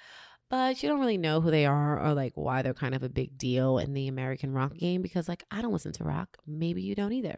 but 0.49 0.81
you 0.81 0.89
don't 0.89 0.99
really 0.99 1.17
know 1.17 1.41
who 1.41 1.51
they 1.51 1.65
are 1.65 1.99
or 1.99 2.13
like 2.13 2.33
why 2.35 2.61
they're 2.61 2.73
kind 2.73 2.95
of 2.95 3.03
a 3.03 3.09
big 3.09 3.37
deal 3.37 3.77
in 3.77 3.93
the 3.93 4.07
American 4.07 4.51
rock 4.51 4.75
game 4.75 5.01
because 5.01 5.27
like 5.27 5.43
I 5.51 5.61
don't 5.61 5.73
listen 5.73 5.91
to 5.93 6.03
rock. 6.03 6.37
Maybe 6.47 6.81
you 6.81 6.95
don't 6.95 7.13
either. 7.13 7.37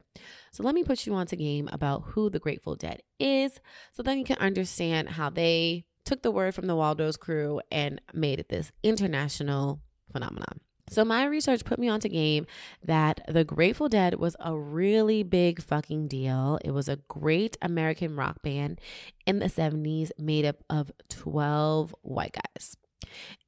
So 0.51 0.63
let 0.63 0.75
me 0.75 0.83
put 0.83 1.05
you 1.05 1.13
onto 1.13 1.35
game 1.35 1.69
about 1.71 2.03
who 2.07 2.29
the 2.29 2.39
Grateful 2.39 2.75
Dead 2.75 3.01
is 3.19 3.59
so 3.91 4.01
then 4.03 4.17
you 4.17 4.23
can 4.23 4.37
understand 4.37 5.09
how 5.09 5.29
they 5.29 5.85
took 6.05 6.21
the 6.21 6.31
word 6.31 6.55
from 6.55 6.67
the 6.67 6.75
Waldo's 6.75 7.17
crew 7.17 7.61
and 7.71 8.01
made 8.13 8.39
it 8.39 8.49
this 8.49 8.71
international 8.83 9.81
phenomenon. 10.11 10.59
So 10.89 11.05
my 11.05 11.23
research 11.23 11.63
put 11.63 11.79
me 11.79 11.87
onto 11.87 12.09
game 12.09 12.47
that 12.83 13.21
the 13.27 13.45
Grateful 13.45 13.87
Dead 13.87 14.15
was 14.15 14.35
a 14.41 14.57
really 14.57 15.23
big 15.23 15.61
fucking 15.61 16.09
deal. 16.09 16.59
It 16.65 16.71
was 16.71 16.89
a 16.89 16.99
great 17.07 17.55
American 17.61 18.17
rock 18.17 18.41
band 18.41 18.81
in 19.25 19.39
the 19.39 19.45
70s 19.45 20.11
made 20.17 20.43
up 20.43 20.57
of 20.69 20.91
12 21.07 21.95
white 22.01 22.33
guys. 22.33 22.75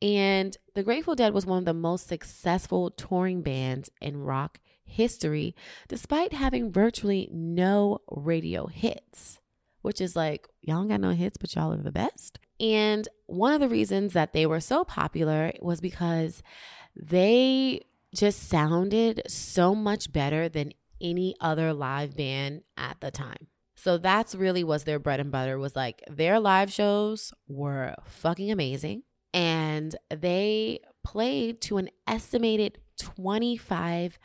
And 0.02 0.58
the 0.76 0.84
Grateful 0.84 1.16
Dead 1.16 1.34
was 1.34 1.46
one 1.46 1.60
of 1.60 1.66
the 1.66 1.74
most 1.74 2.08
successful 2.08 2.92
touring 2.92 3.42
bands 3.42 3.90
in 4.02 4.18
rock 4.18 4.60
history, 4.86 5.56
despite 5.88 6.34
having 6.34 6.72
virtually 6.72 7.30
no 7.32 8.00
radio 8.10 8.68
hits, 8.68 9.40
which 9.82 10.02
is 10.02 10.16
like, 10.16 10.48
y'all 10.62 10.82
ain't 10.82 10.90
got 10.90 11.02
no 11.02 11.12
hits, 11.12 11.38
but 11.38 11.54
y'all 11.56 11.74
are 11.74 11.78
the 11.78 11.92
best. 11.92 12.40
And 12.60 13.08
one 13.26 13.54
of 13.54 13.60
the 13.60 13.70
reasons 13.70 14.14
that 14.14 14.34
they 14.34 14.46
were 14.46 14.60
so 14.60 14.84
popular 14.84 15.52
was 15.62 15.82
because 15.82 16.44
they 16.96 17.82
just 18.14 18.48
sounded 18.48 19.24
so 19.28 19.74
much 19.74 20.12
better 20.12 20.48
than 20.48 20.74
any 21.02 21.36
other 21.42 21.74
live 21.74 22.16
band 22.16 22.62
at 22.78 22.98
the 23.02 23.12
time. 23.12 23.48
So 23.76 23.98
that's 23.98 24.36
really 24.36 24.64
was 24.64 24.84
their 24.86 25.00
bread 25.00 25.20
and 25.20 25.32
butter 25.32 25.58
was 25.58 25.76
like 25.76 26.04
their 26.10 26.40
live 26.40 26.72
shows 26.72 27.34
were 27.48 27.96
fucking 28.06 28.52
amazing 28.52 29.04
and 29.34 29.96
they 30.10 30.80
played 31.04 31.62
to 31.62 31.78
an 31.78 31.90
estimated 32.08 32.80
25 33.00 34.20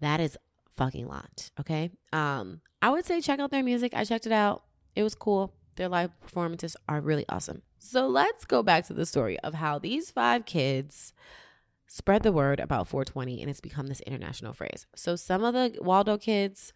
That 0.00 0.20
is 0.20 0.36
fucking 0.76 1.06
lot. 1.06 1.50
Okay. 1.60 1.90
Um, 2.12 2.60
I 2.82 2.90
would 2.90 3.06
say 3.06 3.20
check 3.20 3.40
out 3.40 3.50
their 3.50 3.62
music. 3.62 3.94
I 3.94 4.04
checked 4.04 4.26
it 4.26 4.32
out. 4.32 4.64
It 4.94 5.02
was 5.02 5.14
cool. 5.14 5.54
Their 5.76 5.88
live 5.88 6.18
performances 6.20 6.76
are 6.88 7.00
really 7.00 7.24
awesome. 7.28 7.62
So 7.78 8.08
let's 8.08 8.44
go 8.44 8.62
back 8.62 8.86
to 8.86 8.94
the 8.94 9.06
story 9.06 9.38
of 9.40 9.54
how 9.54 9.78
these 9.78 10.10
five 10.10 10.44
kids 10.44 11.12
spread 11.88 12.22
the 12.22 12.32
word 12.32 12.60
about 12.60 12.88
420 12.88 13.40
and 13.40 13.50
it's 13.50 13.60
become 13.60 13.86
this 13.86 14.00
international 14.00 14.52
phrase. 14.52 14.86
So 14.94 15.16
some 15.16 15.44
of 15.44 15.54
the 15.54 15.78
Waldo 15.80 16.18
kids 16.18 16.72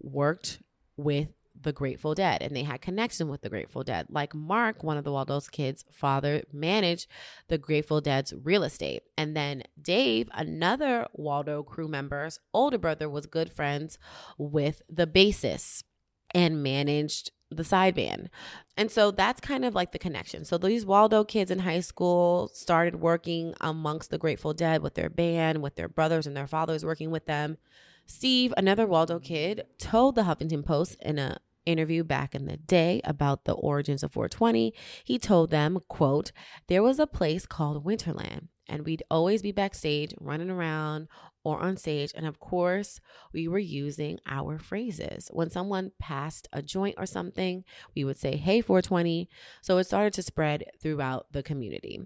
worked 0.00 0.60
with 0.96 1.28
the 1.60 1.72
Grateful 1.72 2.14
Dead 2.14 2.42
and 2.42 2.54
they 2.54 2.62
had 2.62 2.80
connection 2.80 3.28
with 3.28 3.40
the 3.40 3.48
Grateful 3.48 3.82
Dead. 3.82 4.06
Like 4.10 4.34
Mark, 4.34 4.82
one 4.82 4.96
of 4.96 5.04
the 5.04 5.12
Waldo's 5.12 5.48
kids' 5.48 5.84
father, 5.90 6.42
managed 6.52 7.06
the 7.48 7.58
Grateful 7.58 8.00
Dead's 8.00 8.34
real 8.42 8.62
estate. 8.62 9.02
And 9.16 9.36
then 9.36 9.62
Dave, 9.80 10.28
another 10.32 11.06
Waldo 11.12 11.62
crew 11.62 11.88
member's 11.88 12.38
older 12.52 12.78
brother, 12.78 13.08
was 13.08 13.26
good 13.26 13.52
friends 13.52 13.98
with 14.38 14.82
the 14.88 15.06
bassist 15.06 15.84
and 16.32 16.62
managed 16.62 17.30
the 17.50 17.64
side 17.64 17.94
band. 17.94 18.28
And 18.76 18.90
so 18.90 19.10
that's 19.10 19.40
kind 19.40 19.64
of 19.64 19.74
like 19.74 19.92
the 19.92 19.98
connection. 19.98 20.44
So 20.44 20.58
these 20.58 20.84
Waldo 20.84 21.24
kids 21.24 21.50
in 21.50 21.60
high 21.60 21.80
school 21.80 22.50
started 22.52 22.96
working 22.96 23.54
amongst 23.60 24.10
the 24.10 24.18
Grateful 24.18 24.52
Dead 24.52 24.82
with 24.82 24.94
their 24.94 25.10
band, 25.10 25.62
with 25.62 25.76
their 25.76 25.88
brothers 25.88 26.26
and 26.26 26.36
their 26.36 26.46
fathers 26.46 26.84
working 26.84 27.10
with 27.10 27.26
them. 27.26 27.58
Steve, 28.06 28.52
another 28.56 28.86
Waldo 28.86 29.18
kid, 29.18 29.66
told 29.78 30.14
the 30.14 30.22
Huffington 30.22 30.64
Post 30.64 30.96
in 31.00 31.18
a 31.18 31.38
interview 31.64 32.04
back 32.04 32.34
in 32.34 32.46
the 32.46 32.56
day 32.56 33.00
about 33.02 33.44
the 33.44 33.52
origins 33.52 34.04
of 34.04 34.12
420 34.12 34.72
he 35.04 35.18
told 35.18 35.50
them 35.50 35.80
quote 35.88 36.30
there 36.68 36.80
was 36.80 37.00
a 37.00 37.08
place 37.08 37.44
called 37.44 37.84
winterland 37.84 38.46
and 38.68 38.84
we'd 38.84 39.02
always 39.10 39.42
be 39.42 39.50
backstage 39.50 40.14
running 40.20 40.48
around 40.48 41.08
or 41.46 41.60
on 41.60 41.76
stage. 41.76 42.10
And 42.16 42.26
of 42.26 42.40
course, 42.40 43.00
we 43.32 43.46
were 43.46 43.60
using 43.60 44.18
our 44.26 44.58
phrases. 44.58 45.30
When 45.32 45.48
someone 45.48 45.92
passed 46.00 46.48
a 46.52 46.60
joint 46.60 46.96
or 46.98 47.06
something, 47.06 47.62
we 47.94 48.02
would 48.02 48.18
say, 48.18 48.36
Hey, 48.36 48.60
420. 48.60 49.30
So 49.62 49.78
it 49.78 49.84
started 49.84 50.12
to 50.14 50.24
spread 50.24 50.64
throughout 50.82 51.28
the 51.30 51.44
community. 51.44 52.00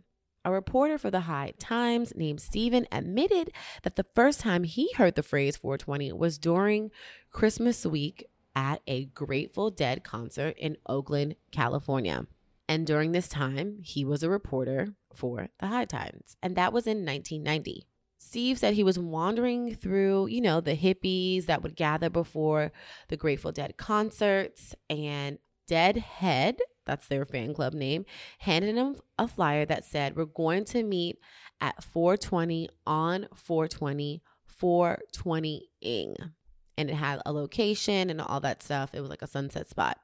A 0.45 0.53
reporter 0.53 0.99
for 0.99 1.11
the 1.11 1.21
High 1.21 1.55
Times 1.59 2.13
named 2.15 2.43
Steven 2.43 2.87
admitted 2.93 3.51
that 3.83 3.97
the 3.97 4.07
first 4.15 4.41
time 4.41 4.65
he 4.65 4.93
heard 4.97 5.15
the 5.15 5.23
phrase 5.23 5.57
420 5.57 6.13
was 6.13 6.37
during 6.37 6.91
Christmas 7.31 7.87
week 7.87 8.27
at 8.55 8.83
a 8.87 9.07
Grateful 9.07 9.71
Dead 9.71 10.05
concert 10.05 10.55
in 10.59 10.77
Oakland, 10.87 11.37
California. 11.51 12.27
And 12.69 12.87
during 12.87 13.13
this 13.13 13.29
time, 13.29 13.79
he 13.83 14.05
was 14.05 14.23
a 14.23 14.29
reporter 14.29 14.95
for 15.15 15.49
the 15.61 15.69
High 15.69 15.87
Times, 15.87 16.37
and 16.43 16.57
that 16.57 16.75
was 16.75 16.87
in 16.87 17.07
1990. 17.07 17.87
Steve 18.23 18.59
said 18.59 18.75
he 18.75 18.85
was 18.85 18.99
wandering 18.99 19.75
through, 19.75 20.27
you 20.27 20.43
know, 20.43 20.61
the 20.61 20.77
hippies 20.77 21.47
that 21.47 21.63
would 21.63 21.75
gather 21.75 22.11
before 22.11 22.71
the 23.09 23.17
Grateful 23.17 23.51
Dead 23.51 23.79
concerts, 23.79 24.75
and 24.91 25.39
Deadhead, 25.67 26.59
that's 26.85 27.07
their 27.07 27.25
fan 27.25 27.55
club 27.55 27.73
name, 27.73 28.05
handed 28.39 28.77
him 28.77 28.97
a 29.19 29.27
flyer 29.27 29.65
that 29.65 29.87
said, 29.87 30.17
We're 30.17 30.27
going 30.27 30.67
to 30.67 30.83
meet 30.83 31.19
at 31.63 31.83
420 31.83 32.69
on 32.87 33.27
420, 33.35 34.23
420ing. 34.61 36.33
And 36.77 36.91
it 36.91 36.95
had 36.95 37.23
a 37.25 37.33
location 37.33 38.11
and 38.11 38.21
all 38.21 38.41
that 38.41 38.63
stuff. 38.63 38.91
It 38.95 39.01
was 39.01 39.11
like 39.11 39.23
a 39.23 39.27
sunset 39.27 39.69
spot. 39.69 39.99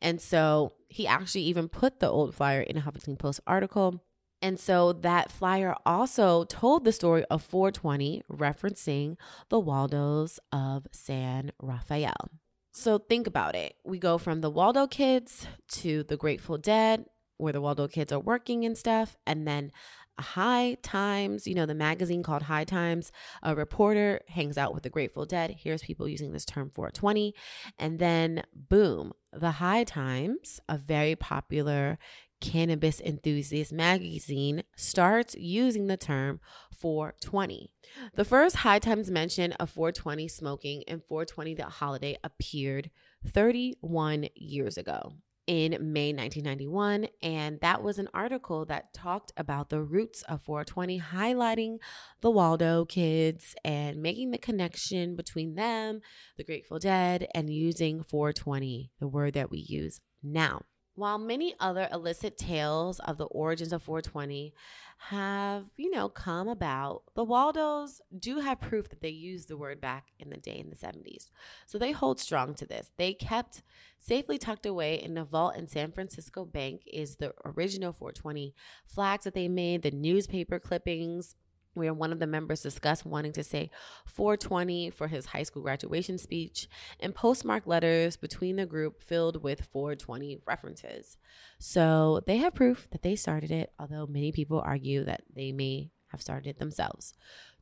And 0.00 0.20
so 0.20 0.72
he 0.88 1.06
actually 1.06 1.42
even 1.42 1.68
put 1.68 2.00
the 2.00 2.08
old 2.08 2.34
flyer 2.34 2.60
in 2.60 2.76
a 2.76 2.80
Huffington 2.80 3.18
Post 3.18 3.40
article 3.46 4.02
And 4.40 4.58
so 4.58 4.92
that 4.92 5.32
flyer 5.32 5.74
also 5.84 6.44
told 6.44 6.84
the 6.84 6.92
story 6.92 7.24
of 7.24 7.42
420, 7.42 8.22
referencing 8.30 9.16
the 9.48 9.58
Waldos 9.58 10.38
of 10.52 10.86
San 10.92 11.50
Rafael. 11.60 12.30
So 12.72 12.98
think 12.98 13.26
about 13.26 13.56
it. 13.56 13.74
We 13.84 13.98
go 13.98 14.18
from 14.18 14.40
the 14.40 14.50
Waldo 14.50 14.86
kids 14.86 15.46
to 15.70 16.04
the 16.04 16.16
Grateful 16.16 16.58
Dead, 16.58 17.06
where 17.36 17.52
the 17.52 17.60
Waldo 17.60 17.88
kids 17.88 18.12
are 18.12 18.20
working 18.20 18.64
and 18.64 18.78
stuff, 18.78 19.16
and 19.26 19.46
then 19.46 19.72
High 20.20 20.76
Times, 20.82 21.46
you 21.46 21.54
know, 21.54 21.66
the 21.66 21.74
magazine 21.74 22.22
called 22.22 22.42
High 22.42 22.64
Times, 22.64 23.12
a 23.42 23.54
reporter 23.54 24.20
hangs 24.28 24.58
out 24.58 24.74
with 24.74 24.82
the 24.82 24.90
Grateful 24.90 25.24
Dead. 25.24 25.56
Here's 25.58 25.82
people 25.82 26.08
using 26.08 26.32
this 26.32 26.44
term 26.44 26.70
420. 26.74 27.34
And 27.78 27.98
then, 27.98 28.42
boom, 28.54 29.12
the 29.32 29.52
High 29.52 29.84
Times, 29.84 30.60
a 30.68 30.76
very 30.76 31.14
popular 31.14 31.98
cannabis 32.40 33.00
enthusiast 33.00 33.72
magazine, 33.72 34.62
starts 34.76 35.34
using 35.36 35.86
the 35.86 35.96
term 35.96 36.40
420. 36.78 37.70
The 38.14 38.24
first 38.24 38.56
High 38.56 38.78
Times 38.78 39.10
mention 39.10 39.52
of 39.54 39.70
420 39.70 40.28
smoking 40.28 40.84
and 40.86 41.02
420 41.04 41.54
the 41.54 41.64
holiday 41.64 42.16
appeared 42.22 42.90
31 43.26 44.28
years 44.34 44.78
ago 44.78 45.14
in 45.48 45.70
May 45.80 46.12
1991. 46.12 47.08
And 47.22 47.58
that 47.60 47.82
was 47.82 47.98
an 47.98 48.08
article 48.12 48.66
that 48.66 48.92
talked 48.92 49.32
about 49.36 49.70
the 49.70 49.82
roots 49.82 50.22
of 50.22 50.42
420, 50.42 51.00
highlighting 51.00 51.78
the 52.20 52.30
Waldo 52.30 52.84
kids 52.84 53.54
and 53.64 54.02
making 54.02 54.30
the 54.30 54.38
connection 54.38 55.16
between 55.16 55.54
them, 55.54 56.00
the 56.36 56.44
Grateful 56.44 56.78
Dead, 56.78 57.26
and 57.34 57.50
using 57.50 58.04
420, 58.04 58.92
the 59.00 59.08
word 59.08 59.32
that 59.34 59.50
we 59.50 59.58
use 59.58 60.00
now. 60.22 60.62
While 60.98 61.18
many 61.18 61.54
other 61.60 61.88
illicit 61.92 62.36
tales 62.36 62.98
of 62.98 63.18
the 63.18 63.26
origins 63.26 63.72
of 63.72 63.84
420 63.84 64.52
have, 64.96 65.66
you 65.76 65.92
know, 65.92 66.08
come 66.08 66.48
about, 66.48 67.04
the 67.14 67.22
Waldos 67.22 68.00
do 68.18 68.40
have 68.40 68.60
proof 68.60 68.88
that 68.88 69.00
they 69.00 69.08
used 69.08 69.46
the 69.46 69.56
word 69.56 69.80
back 69.80 70.08
in 70.18 70.30
the 70.30 70.38
day 70.38 70.58
in 70.58 70.70
the 70.70 70.74
70s. 70.74 71.30
So 71.66 71.78
they 71.78 71.92
hold 71.92 72.18
strong 72.18 72.52
to 72.54 72.66
this. 72.66 72.90
They 72.96 73.14
kept 73.14 73.62
safely 73.96 74.38
tucked 74.38 74.66
away 74.66 75.00
in 75.00 75.16
a 75.16 75.24
vault 75.24 75.54
in 75.54 75.68
San 75.68 75.92
Francisco 75.92 76.44
Bank 76.44 76.82
is 76.84 77.14
the 77.14 77.32
original 77.44 77.92
420 77.92 78.52
flags 78.84 79.22
that 79.22 79.34
they 79.34 79.46
made, 79.46 79.82
the 79.82 79.92
newspaper 79.92 80.58
clippings, 80.58 81.36
where 81.74 81.94
one 81.94 82.12
of 82.12 82.18
the 82.18 82.26
members 82.26 82.62
discussed 82.62 83.06
wanting 83.06 83.32
to 83.32 83.44
say 83.44 83.70
420 84.06 84.90
for 84.90 85.08
his 85.08 85.26
high 85.26 85.42
school 85.42 85.62
graduation 85.62 86.18
speech 86.18 86.68
and 87.00 87.14
postmark 87.14 87.66
letters 87.66 88.16
between 88.16 88.56
the 88.56 88.66
group 88.66 89.02
filled 89.02 89.42
with 89.42 89.64
420 89.72 90.40
references. 90.46 91.16
So 91.58 92.20
they 92.26 92.38
have 92.38 92.54
proof 92.54 92.88
that 92.90 93.02
they 93.02 93.16
started 93.16 93.50
it, 93.50 93.72
although 93.78 94.06
many 94.06 94.32
people 94.32 94.62
argue 94.64 95.04
that 95.04 95.22
they 95.34 95.52
may 95.52 95.90
have 96.08 96.22
started 96.22 96.48
it 96.48 96.58
themselves. 96.58 97.14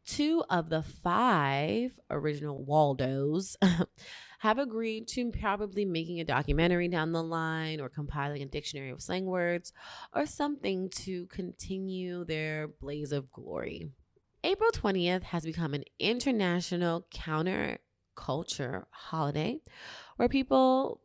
Two 0.06 0.44
of 0.48 0.68
the 0.68 0.82
five 0.82 1.98
original 2.10 2.64
Waldos 2.64 3.56
have 4.38 4.58
agreed 4.58 5.08
to 5.08 5.32
probably 5.32 5.84
making 5.84 6.20
a 6.20 6.25
documentary 6.25 6.86
down 6.88 7.10
the 7.10 7.22
line 7.22 7.80
or 7.80 7.88
compiling 7.88 8.42
a 8.42 8.46
dictionary 8.46 8.90
of 8.90 9.02
slang 9.02 9.26
words 9.26 9.72
or 10.14 10.25
something 10.25 10.88
to 10.90 11.26
continue 11.26 12.25
their 12.25 12.68
blaze 12.68 13.10
of 13.10 13.32
glory. 13.32 13.90
April 14.44 14.70
20th 14.70 15.25
has 15.25 15.44
become 15.44 15.75
an 15.75 15.82
international 15.98 17.04
counterculture 17.12 18.84
holiday 18.90 19.58
where 20.16 20.28
people 20.28 21.00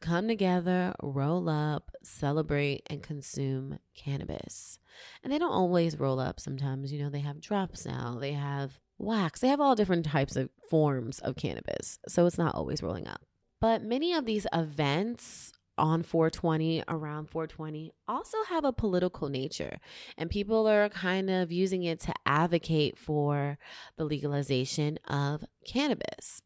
come 0.00 0.28
together, 0.28 0.94
roll 1.02 1.48
up, 1.48 1.90
celebrate, 2.02 2.86
and 2.88 3.02
consume 3.02 3.78
cannabis. 3.94 4.78
And 5.22 5.32
they 5.32 5.38
don't 5.38 5.52
always 5.52 5.98
roll 5.98 6.20
up. 6.20 6.40
Sometimes, 6.40 6.92
you 6.92 7.02
know, 7.02 7.10
they 7.10 7.20
have 7.20 7.40
drops 7.40 7.84
now, 7.86 8.16
they 8.20 8.32
have 8.32 8.78
wax, 8.98 9.40
they 9.40 9.48
have 9.48 9.60
all 9.60 9.74
different 9.74 10.06
types 10.06 10.36
of 10.36 10.50
forms 10.68 11.18
of 11.20 11.36
cannabis. 11.36 11.98
So 12.08 12.26
it's 12.26 12.38
not 12.38 12.54
always 12.54 12.82
rolling 12.82 13.06
up. 13.06 13.22
But 13.60 13.82
many 13.82 14.12
of 14.12 14.26
these 14.26 14.46
events 14.52 15.52
on 15.78 16.02
420 16.02 16.84
around 16.88 17.28
420 17.28 17.92
also 18.08 18.38
have 18.48 18.64
a 18.64 18.72
political 18.72 19.28
nature 19.28 19.78
and 20.16 20.30
people 20.30 20.66
are 20.66 20.88
kind 20.88 21.28
of 21.28 21.52
using 21.52 21.82
it 21.82 22.00
to 22.00 22.14
advocate 22.24 22.96
for 22.96 23.58
the 23.96 24.04
legalization 24.04 24.98
of 25.06 25.44
cannabis 25.66 26.40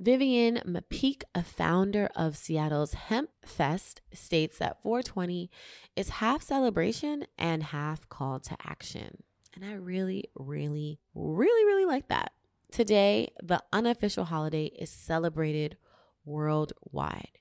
Vivian 0.00 0.62
McPeak, 0.66 1.24
a 1.34 1.42
founder 1.42 2.08
of 2.16 2.34
Seattle's 2.34 2.94
Hemp 2.94 3.28
Fest, 3.44 4.00
states 4.14 4.56
that 4.56 4.80
420 4.82 5.50
is 5.94 6.08
half 6.08 6.42
celebration 6.42 7.26
and 7.36 7.62
half 7.62 8.08
call 8.08 8.40
to 8.40 8.56
action. 8.64 9.22
And 9.54 9.62
I 9.62 9.74
really, 9.74 10.30
really, 10.34 11.00
really, 11.14 11.64
really 11.66 11.84
like 11.84 12.08
that. 12.08 12.32
Today, 12.72 13.32
the 13.42 13.62
unofficial 13.74 14.24
holiday 14.24 14.66
is 14.66 14.88
celebrated 14.88 15.76
worldwide 16.24 17.38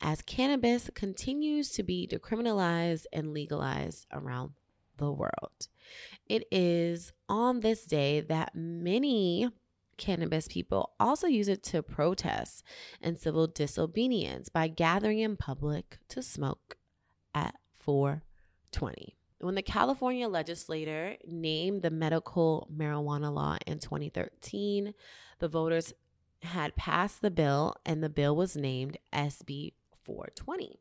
as 0.00 0.22
cannabis 0.22 0.88
continues 0.94 1.70
to 1.70 1.82
be 1.82 2.06
decriminalized 2.06 3.06
and 3.12 3.32
legalized 3.32 4.06
around 4.12 4.52
the 4.98 5.10
world. 5.10 5.68
It 6.28 6.44
is 6.52 7.12
on 7.28 7.60
this 7.60 7.84
day 7.84 8.20
that 8.20 8.54
many 8.54 9.48
cannabis 9.96 10.48
people 10.48 10.92
also 10.98 11.26
use 11.26 11.48
it 11.48 11.62
to 11.64 11.82
protest 11.82 12.62
and 13.00 13.18
civil 13.18 13.46
disobedience 13.46 14.48
by 14.48 14.68
gathering 14.68 15.18
in 15.18 15.36
public 15.36 15.98
to 16.08 16.22
smoke 16.22 16.76
at 17.34 17.56
420. 17.78 19.16
When 19.40 19.54
the 19.54 19.62
California 19.62 20.28
legislature 20.28 21.16
named 21.26 21.82
the 21.82 21.90
medical 21.90 22.68
marijuana 22.74 23.32
law 23.32 23.58
in 23.66 23.78
2013, 23.78 24.94
the 25.38 25.48
voters 25.48 25.92
had 26.42 26.76
passed 26.76 27.20
the 27.22 27.30
bill 27.30 27.76
and 27.84 28.02
the 28.02 28.08
bill 28.08 28.34
was 28.34 28.56
named 28.56 28.96
SB 29.12 29.72
420. 30.04 30.78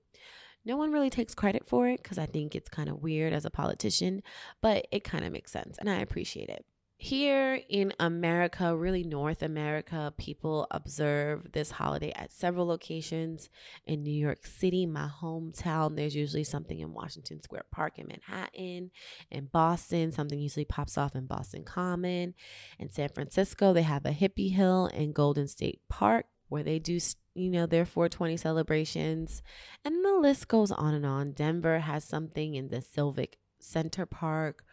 No 0.64 0.78
one 0.78 0.92
really 0.92 1.10
takes 1.10 1.36
credit 1.36 1.68
for 1.68 1.88
it 1.88 2.02
because 2.02 2.18
I 2.18 2.26
think 2.26 2.56
it's 2.56 2.70
kind 2.70 2.90
of 2.90 3.04
weird 3.04 3.34
as 3.34 3.46
a 3.46 3.52
politician, 3.52 4.24
but 4.62 4.88
it 4.92 5.04
kind 5.04 5.26
of 5.26 5.32
makes 5.32 5.52
sense 5.52 5.78
and 5.78 5.90
I 5.90 5.98
appreciate 5.98 6.50
it. 6.50 6.66
Here 6.98 7.62
in 7.68 7.92
America, 8.00 8.76
really 8.76 9.04
North 9.04 9.44
America, 9.44 10.14
people 10.18 10.66
observe 10.72 11.52
this 11.52 11.72
holiday 11.72 12.14
at 12.14 12.32
several 12.32 12.66
locations. 12.66 13.50
In 13.86 14.02
New 14.02 14.14
York 14.14 14.46
City, 14.46 14.86
my 14.86 15.10
hometown, 15.22 15.98
there's 15.98 16.16
usually 16.16 16.46
something 16.46 16.80
in 16.80 16.94
Washington 16.94 17.44
Square 17.44 17.66
Park 17.70 18.00
in 18.00 18.08
Manhattan. 18.08 18.92
In 19.30 19.46
Boston, 19.52 20.14
something 20.14 20.40
usually 20.40 20.66
pops 20.66 20.98
off 20.98 21.16
in 21.16 21.26
Boston 21.26 21.64
Common. 21.64 22.34
In 22.80 22.90
San 22.90 23.10
Francisco, 23.10 23.74
they 23.74 23.84
have 23.84 24.06
a 24.06 24.12
hippie 24.12 24.54
hill 24.54 24.88
in 24.88 25.12
Golden 25.12 25.48
State 25.48 25.82
Park 25.90 26.28
where 26.48 26.64
they 26.64 26.80
do 26.80 27.00
you 27.34 27.50
know 27.50 27.66
their 27.66 27.86
420 27.86 28.38
celebrations 28.38 29.42
and 29.84 30.06
the 30.06 30.14
list 30.14 30.48
goes 30.48 30.72
on 30.72 30.94
and 30.94 31.06
on 31.06 31.32
denver 31.32 31.80
has 31.80 32.04
something 32.04 32.54
in 32.54 32.70
the 32.70 32.82
Civic 32.82 33.40
Center 33.60 34.06
Park 34.06 34.64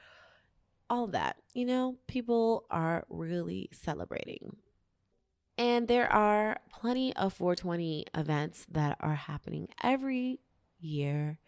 all 0.93 1.07
that. 1.07 1.37
You 1.55 1.65
know, 1.65 1.97
people 2.07 2.67
are 2.71 3.07
really 3.09 3.71
celebrating. 3.73 4.57
And 5.57 5.89
there 5.89 6.13
are 6.13 6.59
plenty 6.71 7.17
of 7.17 7.33
420 7.33 8.07
events 8.15 8.67
that 8.71 8.99
are 9.01 9.15
happening 9.15 9.69
every 9.83 10.41
year, 10.81 11.39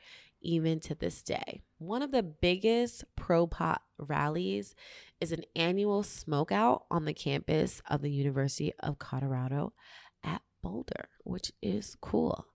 even 0.41 0.81
to 0.81 0.95
this 0.95 1.21
day. 1.21 1.61
One 1.77 2.01
of 2.01 2.11
the 2.11 2.23
biggest 2.23 3.05
pro 3.17 3.47
pot 3.47 3.83
rallies 3.99 4.75
is 5.21 5.31
an 5.31 5.45
annual 5.55 6.03
smokeout 6.03 6.83
on 6.91 7.05
the 7.05 7.15
campus 7.15 7.83
of 7.91 8.01
the 8.01 8.11
University 8.11 8.73
of 8.81 8.99
Colorado 8.99 9.75
at 10.23 10.41
Boulder, 10.63 11.11
which 11.25 11.53
is 11.61 11.97
cool. 12.01 12.47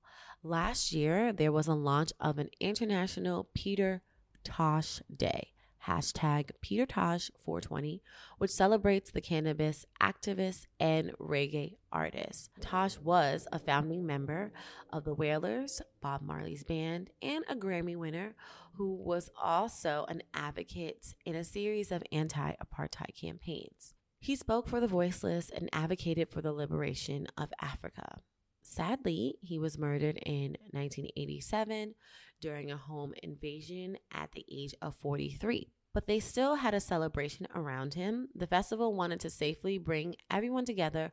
Last 0.42 0.92
year, 0.92 1.34
there 1.34 1.52
was 1.52 1.68
a 1.68 1.74
launch 1.76 2.14
of 2.20 2.40
an 2.40 2.50
international 2.60 3.48
Peter 3.54 4.02
Tosh 4.44 5.02
Day 5.16 5.54
hashtag 5.90 6.52
Peter 6.62 6.86
Tosh 6.86 7.32
420, 7.44 8.04
which 8.38 8.52
celebrates 8.52 9.10
the 9.10 9.22
cannabis 9.22 9.86
activist 10.02 10.68
and 10.80 11.12
reggae 11.20 11.78
artist. 11.92 12.52
Tosh 12.62 13.00
was 13.00 13.48
a 13.52 13.58
founding 13.58 14.06
member 14.06 14.52
of 14.94 15.04
the 15.04 15.16
Wailers, 15.16 15.82
Bob 16.00 16.22
Marley's 16.22 16.64
band, 16.64 17.10
and 17.24 17.44
a 17.50 17.56
Grammy 17.56 17.96
winner 17.96 18.36
who 18.74 18.94
was 18.94 19.32
also 19.42 20.06
an 20.10 20.22
advocate 20.34 21.16
in 21.26 21.36
a 21.36 21.44
series 21.44 21.92
of 21.92 22.04
anti 22.12 22.54
apartheid 22.64 23.20
campaigns. 23.20 23.96
He 24.20 24.36
spoke 24.36 24.68
for 24.68 24.80
the 24.80 24.88
voiceless 24.88 25.50
and 25.50 25.70
advocated 25.74 26.30
for 26.30 26.42
the 26.42 26.54
liberation 26.54 27.28
of 27.38 27.52
Africa. 27.62 28.20
Sadly, 28.62 29.36
he 29.42 29.58
was 29.58 29.80
murdered 29.80 30.18
in 30.18 30.56
1987 30.72 31.96
during 32.42 32.70
a 32.70 32.78
home 32.78 33.14
invasion 33.24 33.98
at 34.14 34.32
the 34.34 34.46
age 34.52 34.76
of 34.82 34.96
43. 34.96 35.72
But 35.94 36.08
they 36.08 36.20
still 36.20 36.56
had 36.56 36.74
a 36.74 36.80
celebration 36.80 37.48
around 37.56 37.96
him. 37.96 38.30
The 38.36 38.48
festival 38.48 38.94
wanted 38.94 39.20
to 39.22 39.30
safely 39.30 39.78
bring 39.78 40.16
everyone 40.30 40.66
together 40.66 41.12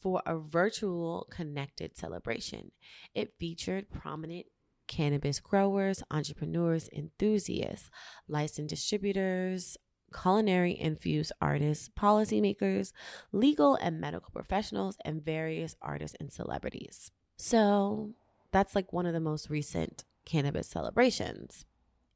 for 0.00 0.22
a 0.26 0.36
virtual 0.36 1.26
connected 1.30 1.96
celebration. 1.96 2.72
It 3.14 3.34
featured 3.38 3.90
prominent 3.90 4.46
cannabis 4.88 5.40
growers, 5.40 6.02
entrepreneurs, 6.10 6.88
enthusiasts, 6.92 7.90
licensed 8.28 8.70
distributors, 8.70 9.76
culinary 10.12 10.78
infused 10.78 11.32
artists, 11.40 11.88
policymakers, 11.98 12.92
legal 13.32 13.74
and 13.76 14.00
medical 14.00 14.30
professionals, 14.32 14.96
and 15.04 15.24
various 15.24 15.76
artists 15.82 16.16
and 16.20 16.32
celebrities. 16.32 17.10
So 17.36 18.14
that's 18.52 18.74
like 18.74 18.92
one 18.92 19.06
of 19.06 19.12
the 19.12 19.20
most 19.20 19.50
recent 19.50 20.04
cannabis 20.24 20.68
celebrations. 20.68 21.64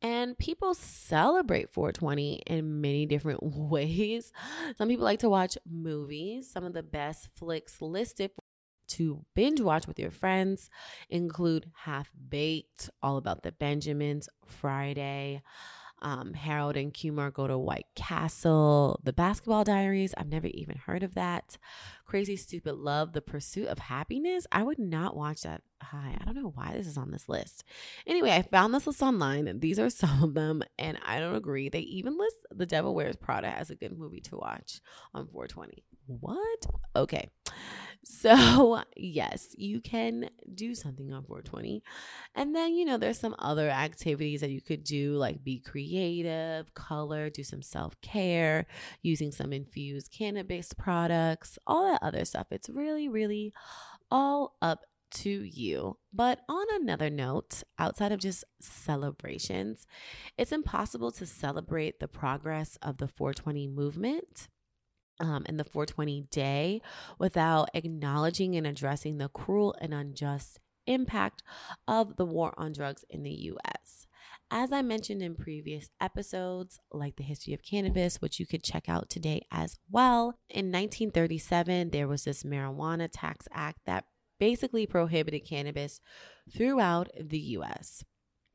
And 0.02 0.38
people 0.38 0.74
celebrate 0.74 1.70
420 1.70 2.42
in 2.46 2.80
many 2.80 3.06
different 3.06 3.40
ways. 3.42 4.32
Some 4.78 4.88
people 4.88 5.04
like 5.04 5.20
to 5.20 5.28
watch 5.28 5.58
movies. 5.70 6.50
Some 6.50 6.64
of 6.64 6.72
the 6.72 6.82
best 6.82 7.28
flicks 7.36 7.82
listed 7.82 8.30
to 8.88 9.24
binge 9.34 9.60
watch 9.60 9.86
with 9.86 9.98
your 9.98 10.10
friends 10.10 10.68
include 11.08 11.70
Half 11.84 12.10
Baked, 12.28 12.90
All 13.02 13.16
About 13.18 13.42
the 13.42 13.52
Benjamins, 13.52 14.28
Friday, 14.44 15.42
um, 16.02 16.34
Harold 16.34 16.76
and 16.76 16.92
Kumar 16.92 17.30
go 17.30 17.46
to 17.46 17.58
White 17.58 17.86
Castle, 17.94 19.00
The 19.04 19.12
Basketball 19.12 19.64
Diaries. 19.64 20.14
I've 20.16 20.28
never 20.28 20.46
even 20.48 20.76
heard 20.76 21.02
of 21.02 21.14
that. 21.14 21.58
Crazy 22.06 22.36
Stupid 22.36 22.74
Love, 22.74 23.12
The 23.12 23.20
Pursuit 23.20 23.68
of 23.68 23.78
Happiness. 23.78 24.46
I 24.50 24.62
would 24.62 24.78
not 24.78 25.16
watch 25.16 25.42
that. 25.42 25.62
Hi, 25.82 26.16
I 26.20 26.24
don't 26.24 26.34
know 26.34 26.52
why 26.54 26.72
this 26.74 26.86
is 26.86 26.98
on 26.98 27.10
this 27.10 27.28
list. 27.28 27.64
Anyway, 28.06 28.30
I 28.30 28.42
found 28.42 28.74
this 28.74 28.86
list 28.86 29.02
online, 29.02 29.60
these 29.60 29.78
are 29.78 29.90
some 29.90 30.22
of 30.22 30.34
them, 30.34 30.62
and 30.78 30.98
I 31.04 31.20
don't 31.20 31.36
agree. 31.36 31.68
They 31.68 31.80
even 31.80 32.18
list 32.18 32.36
The 32.50 32.66
Devil 32.66 32.94
Wears 32.94 33.16
Prada 33.16 33.48
as 33.48 33.70
a 33.70 33.76
good 33.76 33.96
movie 33.96 34.20
to 34.22 34.36
watch 34.36 34.80
on 35.14 35.26
420. 35.26 35.84
What? 36.06 36.66
Okay. 36.96 37.28
So, 38.04 38.82
yes, 38.96 39.54
you 39.56 39.80
can 39.80 40.30
do 40.54 40.74
something 40.74 41.12
on 41.12 41.24
420. 41.24 41.82
And 42.34 42.54
then, 42.54 42.74
you 42.74 42.84
know, 42.84 42.96
there's 42.96 43.18
some 43.18 43.34
other 43.38 43.68
activities 43.68 44.40
that 44.40 44.50
you 44.50 44.60
could 44.60 44.84
do, 44.84 45.14
like 45.14 45.44
be 45.44 45.58
creative, 45.58 46.72
color, 46.74 47.30
do 47.30 47.44
some 47.44 47.62
self 47.62 48.00
care, 48.00 48.66
using 49.02 49.32
some 49.32 49.52
infused 49.52 50.12
cannabis 50.12 50.72
products, 50.72 51.58
all 51.66 51.90
that 51.90 52.02
other 52.02 52.24
stuff. 52.24 52.46
It's 52.50 52.68
really, 52.68 53.08
really 53.08 53.52
all 54.10 54.56
up 54.62 54.84
to 55.10 55.30
you. 55.30 55.96
But 56.12 56.40
on 56.48 56.66
another 56.80 57.10
note, 57.10 57.62
outside 57.78 58.12
of 58.12 58.20
just 58.20 58.44
celebrations, 58.60 59.86
it's 60.38 60.52
impossible 60.52 61.10
to 61.12 61.26
celebrate 61.26 62.00
the 62.00 62.08
progress 62.08 62.78
of 62.82 62.98
the 62.98 63.08
420 63.08 63.66
movement 63.66 64.48
um, 65.20 65.44
in 65.48 65.56
the 65.56 65.64
420 65.64 66.22
day 66.30 66.80
without 67.18 67.70
acknowledging 67.74 68.56
and 68.56 68.66
addressing 68.66 69.18
the 69.18 69.28
cruel 69.28 69.74
and 69.80 69.94
unjust 69.94 70.58
impact 70.86 71.42
of 71.86 72.16
the 72.16 72.24
war 72.24 72.54
on 72.56 72.72
drugs 72.72 73.04
in 73.08 73.22
the 73.22 73.30
US. 73.30 74.06
As 74.50 74.72
I 74.72 74.82
mentioned 74.82 75.22
in 75.22 75.36
previous 75.36 75.90
episodes, 76.00 76.80
like 76.90 77.16
the 77.16 77.22
history 77.22 77.54
of 77.54 77.62
cannabis, 77.62 78.20
which 78.20 78.40
you 78.40 78.46
could 78.46 78.64
check 78.64 78.88
out 78.88 79.08
today 79.08 79.46
as 79.52 79.78
well, 79.88 80.38
in 80.48 80.66
1937, 80.66 81.90
there 81.90 82.08
was 82.08 82.24
this 82.24 82.42
Marijuana 82.42 83.08
Tax 83.12 83.46
Act 83.52 83.78
that 83.86 84.06
basically 84.40 84.86
prohibited 84.86 85.46
cannabis 85.46 86.00
throughout 86.52 87.10
the 87.20 87.38
US. 87.38 88.02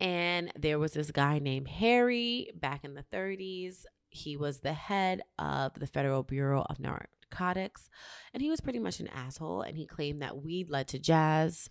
And 0.01 0.51
there 0.57 0.79
was 0.79 0.91
this 0.93 1.11
guy 1.11 1.39
named 1.39 1.69
Harry 1.69 2.49
back 2.53 2.83
in 2.83 2.95
the 2.95 3.05
30s 3.13 3.85
he 4.15 4.37
was 4.37 4.59
the 4.59 4.73
head 4.73 5.21
of 5.37 5.73
the 5.75 5.87
Federal 5.87 6.23
Bureau 6.23 6.65
of 6.69 6.79
Narcotics, 6.79 7.89
and 8.33 8.41
he 8.41 8.49
was 8.49 8.61
pretty 8.61 8.79
much 8.79 8.99
an 8.99 9.09
asshole. 9.09 9.61
And 9.61 9.77
he 9.77 9.85
claimed 9.85 10.21
that 10.21 10.41
weed 10.41 10.69
led 10.69 10.87
to 10.89 10.99
jazz 10.99 11.69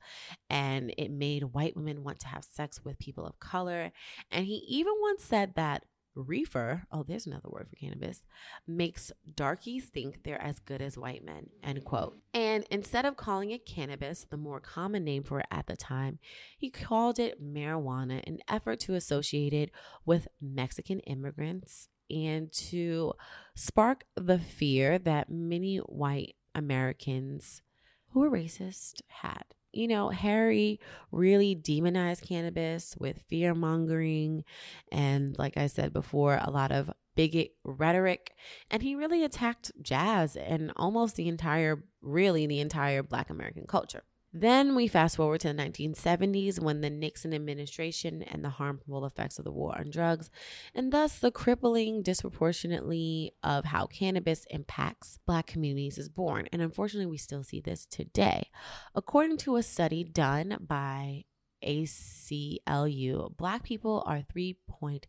and 0.51 0.95
it 0.99 1.11
made 1.11 1.45
white 1.45 1.77
women 1.77 2.05
want 2.05 2.21
to 2.21 2.29
have 2.29 2.45
sex 2.45 2.85
with 2.85 2.99
people 2.99 3.27
of 3.27 3.41
color. 3.41 3.91
And 4.31 4.47
he 4.47 4.65
even 4.69 4.95
once 5.01 5.25
said 5.25 5.55
that 5.57 5.85
reefer, 6.15 6.85
oh, 6.93 7.03
there's 7.03 7.27
another 7.27 7.49
word 7.49 7.69
for 7.69 7.77
cannabis, 7.77 8.23
makes 8.67 9.13
darkies 9.35 9.87
think 9.87 10.23
they're 10.23 10.41
as 10.41 10.59
good 10.61 10.81
as 10.81 10.97
white 10.97 11.25
men, 11.25 11.49
end 11.63 11.85
quote. 11.85 12.19
And 12.33 12.65
instead 12.71 13.05
of 13.05 13.17
calling 13.17 13.51
it 13.51 13.67
cannabis, 13.67 14.27
the 14.31 14.37
more 14.37 14.61
common 14.61 15.05
name 15.05 15.23
for 15.23 15.41
it 15.41 15.47
at 15.51 15.67
the 15.67 15.77
time, 15.77 16.19
he 16.57 16.71
called 16.71 17.19
it 17.19 17.43
marijuana, 17.43 18.23
an 18.27 18.39
effort 18.49 18.81
to 18.81 18.95
associate 18.95 19.53
it 19.53 19.71
with 20.05 20.29
Mexican 20.41 21.01
immigrants 21.01 21.89
and 22.11 22.53
to 22.53 23.13
spark 23.55 24.05
the 24.17 24.39
fear 24.39 24.99
that 24.99 25.31
many 25.31 25.79
white 25.79 26.37
Americans 26.55 27.63
who 28.11 28.21
were 28.21 28.31
racist 28.31 29.03
had. 29.09 29.45
You 29.73 29.89
know, 29.89 30.11
Harry 30.11 30.79
really 31.11 31.55
demonized 31.57 32.23
cannabis 32.23 32.95
with 32.99 33.25
fear 33.29 33.55
mongering 33.55 34.45
and, 34.93 35.37
like 35.37 35.57
I 35.57 35.67
said 35.67 35.93
before, 35.93 36.39
a 36.41 36.51
lot 36.51 36.71
of 36.71 36.93
bigot 37.17 37.55
rhetoric. 37.65 38.35
And 38.71 38.83
he 38.83 38.95
really 38.95 39.25
attacked 39.25 39.73
jazz 39.83 40.37
and 40.37 40.73
almost 40.77 41.17
the 41.17 41.29
entire, 41.29 41.83
really, 42.03 42.47
the 42.47 42.61
entire 42.61 43.03
Black 43.03 43.31
American 43.31 43.67
culture. 43.67 44.05
Then 44.37 44.75
we 44.75 44.89
fast 44.89 45.17
forward 45.17 45.43
to 45.43 45.53
the 45.53 45.63
1970s 45.63 46.59
when 46.59 46.81
the 46.81 46.91
Nixon 46.91 47.33
administration 47.33 48.21
and 48.23 48.45
the 48.45 48.49
harmful 48.49 49.07
effects 49.07 49.39
of 49.39 49.45
the 49.45 49.53
war 49.53 49.79
on 49.79 49.91
drugs, 49.91 50.29
and 50.75 50.93
thus 50.93 51.21
the 51.21 51.31
crippling 51.31 52.03
disproportionately 52.03 53.33
of 53.45 53.67
how 53.67 53.87
cannabis 53.87 54.45
impacts 54.51 55.21
Black 55.25 55.47
communities, 55.47 55.99
is 55.99 56.09
born. 56.09 56.49
And 56.53 56.61
unfortunately, 56.61 57.07
we 57.07 57.17
still 57.17 57.45
see 57.45 57.61
this 57.61 57.87
today. 57.87 58.51
According 58.93 59.37
to 59.39 59.55
a 59.55 59.63
study 59.63 60.03
done 60.03 60.57
by 60.61 61.27
ACLU, 61.65 63.37
Black 63.37 63.63
people 63.63 64.03
are 64.05 64.25
3.8 64.35 65.05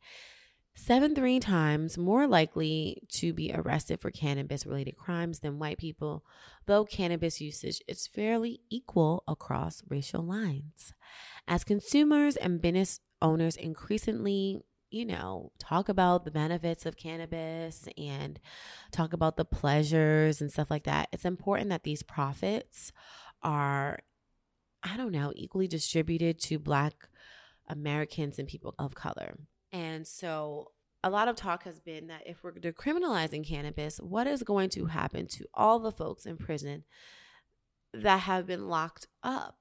seven 0.75 1.15
three 1.15 1.39
times 1.39 1.97
more 1.97 2.27
likely 2.27 3.01
to 3.09 3.33
be 3.33 3.51
arrested 3.53 3.99
for 3.99 4.11
cannabis 4.11 4.65
related 4.65 4.97
crimes 4.97 5.39
than 5.39 5.57
white 5.57 5.77
people, 5.77 6.23
though 6.65 6.85
cannabis 6.85 7.41
usage 7.41 7.81
is 7.87 8.07
fairly 8.07 8.59
equal 8.69 9.23
across 9.27 9.81
racial 9.89 10.21
lines. 10.21 10.93
As 11.47 11.63
consumers 11.63 12.35
and 12.35 12.61
business 12.61 12.99
owners 13.21 13.55
increasingly 13.55 14.61
you 14.91 15.05
know, 15.05 15.51
talk 15.59 15.89
about 15.89 16.23
the 16.23 16.31
benefits 16.31 16.85
of 16.85 16.95
cannabis 16.95 17.85
and 17.97 18.39
talk 18.91 19.11
about 19.11 19.35
the 19.35 19.43
pleasures 19.43 20.39
and 20.39 20.49
stuff 20.49 20.71
like 20.71 20.83
that. 20.83 21.09
It's 21.11 21.25
important 21.25 21.69
that 21.69 21.83
these 21.83 22.01
profits 22.01 22.93
are, 23.43 23.99
I 24.83 24.95
don't 24.95 25.11
know, 25.11 25.33
equally 25.35 25.67
distributed 25.67 26.39
to 26.43 26.59
Black 26.59 27.09
Americans 27.67 28.39
and 28.39 28.47
people 28.47 28.73
of 28.79 28.95
color. 28.95 29.35
And 29.75 30.07
so 30.07 30.71
a 31.03 31.09
lot 31.09 31.27
of 31.27 31.35
talk 31.35 31.65
has 31.65 31.81
been 31.81 32.07
that 32.07 32.23
if 32.25 32.41
we're 32.41 32.53
decriminalizing 32.53 33.45
cannabis, 33.45 33.97
what 33.97 34.25
is 34.25 34.41
going 34.41 34.69
to 34.69 34.85
happen 34.85 35.27
to 35.27 35.45
all 35.53 35.79
the 35.79 35.91
folks 35.91 36.25
in 36.25 36.37
prison 36.37 36.85
that 37.93 38.21
have 38.21 38.47
been 38.47 38.69
locked 38.69 39.07
up 39.21 39.57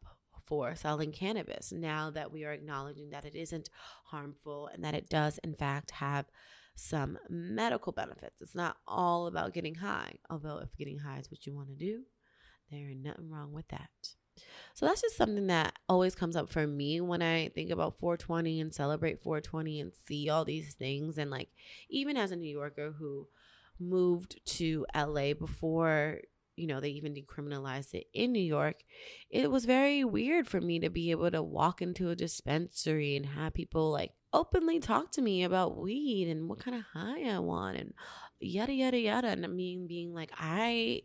for 0.46 0.77
selling 0.77 1.11
cannabis 1.11 1.72
now 1.72 2.11
that 2.11 2.31
we 2.31 2.44
are 2.44 2.53
acknowledging 2.53 3.11
that 3.11 3.24
it 3.24 3.35
isn't 3.35 3.68
harmful 4.05 4.70
and 4.72 4.85
that 4.85 4.94
it 4.94 5.09
does, 5.09 5.38
in 5.42 5.55
fact, 5.55 5.90
have 5.90 6.27
some 6.77 7.18
medical 7.29 7.92
benefits? 7.92 8.40
It's 8.40 8.55
not 8.55 8.77
all 8.87 9.27
about 9.27 9.53
getting 9.53 9.74
high, 9.74 10.14
although, 10.31 10.59
if 10.59 10.77
getting 10.77 11.00
high 11.00 11.18
is 11.18 11.29
what 11.29 11.44
you 11.44 11.53
want 11.53 11.70
to 11.70 11.74
do, 11.74 12.03
there 12.70 12.88
is 12.88 12.96
nothing 13.03 13.31
wrong 13.31 13.53
with 13.53 13.66
that. 13.68 13.90
So 14.74 14.86
that's 14.86 15.02
just 15.02 15.16
something 15.16 15.46
that 15.46 15.74
always 15.88 16.14
comes 16.14 16.34
up 16.34 16.48
for 16.48 16.66
me 16.66 17.00
when 17.00 17.22
I 17.22 17.48
think 17.50 17.70
about 17.70 17.98
420 17.98 18.60
and 18.60 18.74
celebrate 18.74 19.22
420 19.22 19.80
and 19.80 19.92
see 20.06 20.28
all 20.28 20.44
these 20.44 20.74
things. 20.74 21.16
And 21.16 21.30
like, 21.30 21.48
even 21.88 22.16
as 22.16 22.32
a 22.32 22.36
New 22.36 22.50
Yorker 22.50 22.92
who 22.98 23.28
moved 23.78 24.40
to 24.44 24.84
LA 24.94 25.34
before, 25.34 26.20
you 26.56 26.66
know, 26.66 26.80
they 26.80 26.90
even 26.90 27.14
decriminalized 27.14 27.94
it 27.94 28.06
in 28.12 28.32
New 28.32 28.42
York, 28.42 28.82
it 29.30 29.50
was 29.50 29.64
very 29.64 30.04
weird 30.04 30.48
for 30.48 30.60
me 30.60 30.78
to 30.80 30.90
be 30.90 31.10
able 31.10 31.30
to 31.30 31.42
walk 31.42 31.82
into 31.82 32.10
a 32.10 32.16
dispensary 32.16 33.16
and 33.16 33.26
have 33.26 33.54
people 33.54 33.90
like 33.90 34.12
openly 34.32 34.80
talk 34.80 35.12
to 35.12 35.22
me 35.22 35.44
about 35.44 35.78
weed 35.78 36.28
and 36.28 36.48
what 36.48 36.58
kind 36.58 36.76
of 36.76 36.82
high 36.92 37.28
I 37.28 37.38
want 37.38 37.76
and 37.76 37.94
yada 38.40 38.72
yada 38.72 38.98
yada 38.98 39.28
and 39.28 39.44
I 39.44 39.48
mean 39.48 39.86
being 39.86 40.12
like 40.12 40.30
I 40.38 41.02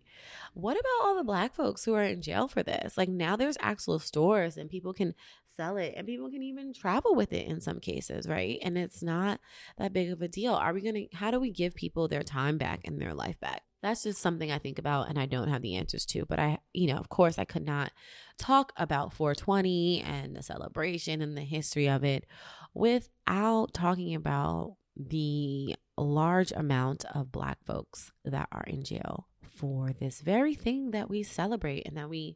what 0.54 0.74
about 0.74 1.08
all 1.08 1.16
the 1.16 1.24
black 1.24 1.56
folks 1.56 1.86
who 1.86 1.94
are 1.94 2.04
in 2.04 2.22
jail 2.22 2.48
for 2.48 2.64
this? 2.64 2.98
Like 2.98 3.10
now 3.10 3.36
there's 3.36 3.58
actual 3.60 4.00
stores 4.00 4.58
and 4.58 4.70
people 4.70 4.94
can 4.94 5.14
sell 5.56 5.78
it 5.78 5.94
and 5.98 6.08
people 6.08 6.30
can 6.30 6.42
even 6.42 6.74
travel 6.74 7.16
with 7.16 7.34
it 7.34 7.48
in 7.48 7.62
some 7.62 7.80
cases 7.80 8.28
right? 8.28 8.60
And 8.62 8.78
it's 8.78 9.04
not 9.04 9.40
that 9.78 9.94
big 9.94 10.12
of 10.12 10.22
a 10.22 10.28
deal. 10.28 10.54
Are 10.54 10.74
we 10.74 10.82
going 10.82 10.96
to 10.96 11.16
how 11.16 11.32
do 11.32 11.40
we 11.40 11.52
give 11.52 11.76
people 11.76 12.08
their 12.08 12.24
time 12.24 12.58
back 12.58 12.82
and 12.86 13.00
their 13.00 13.14
life 13.14 13.40
back? 13.40 13.62
That's 13.82 14.04
just 14.04 14.22
something 14.22 14.52
I 14.52 14.58
think 14.58 14.78
about 14.78 15.10
and 15.10 15.18
I 15.18 15.26
don't 15.26 15.48
have 15.48 15.62
the 15.62 15.76
answers 15.76 16.06
to. 16.08 16.26
But 16.26 16.40
I, 16.40 16.60
you 16.74 16.88
know, 16.88 16.98
of 16.98 17.10
course, 17.10 17.40
I 17.40 17.46
could 17.46 17.66
not 17.66 17.92
talk 18.38 18.74
about 18.76 19.14
420 19.14 20.02
and 20.02 20.36
the 20.36 20.44
celebration 20.44 21.22
and 21.22 21.38
the 21.38 21.42
history 21.42 21.88
of 21.88 22.04
it 22.04 22.26
without 22.74 23.74
talking 23.74 24.16
about 24.16 24.76
the 24.98 25.76
large 26.02 26.52
amount 26.52 27.06
of 27.14 27.32
Black 27.32 27.64
folks 27.66 28.12
that 28.24 28.48
are 28.52 28.64
in 28.68 28.84
jail 28.84 29.28
for 29.42 29.92
this 30.00 30.22
very 30.22 30.56
thing 30.56 30.92
that 30.92 31.10
we 31.10 31.24
celebrate 31.24 31.86
and 31.86 31.98
that 31.98 32.10
we, 32.10 32.36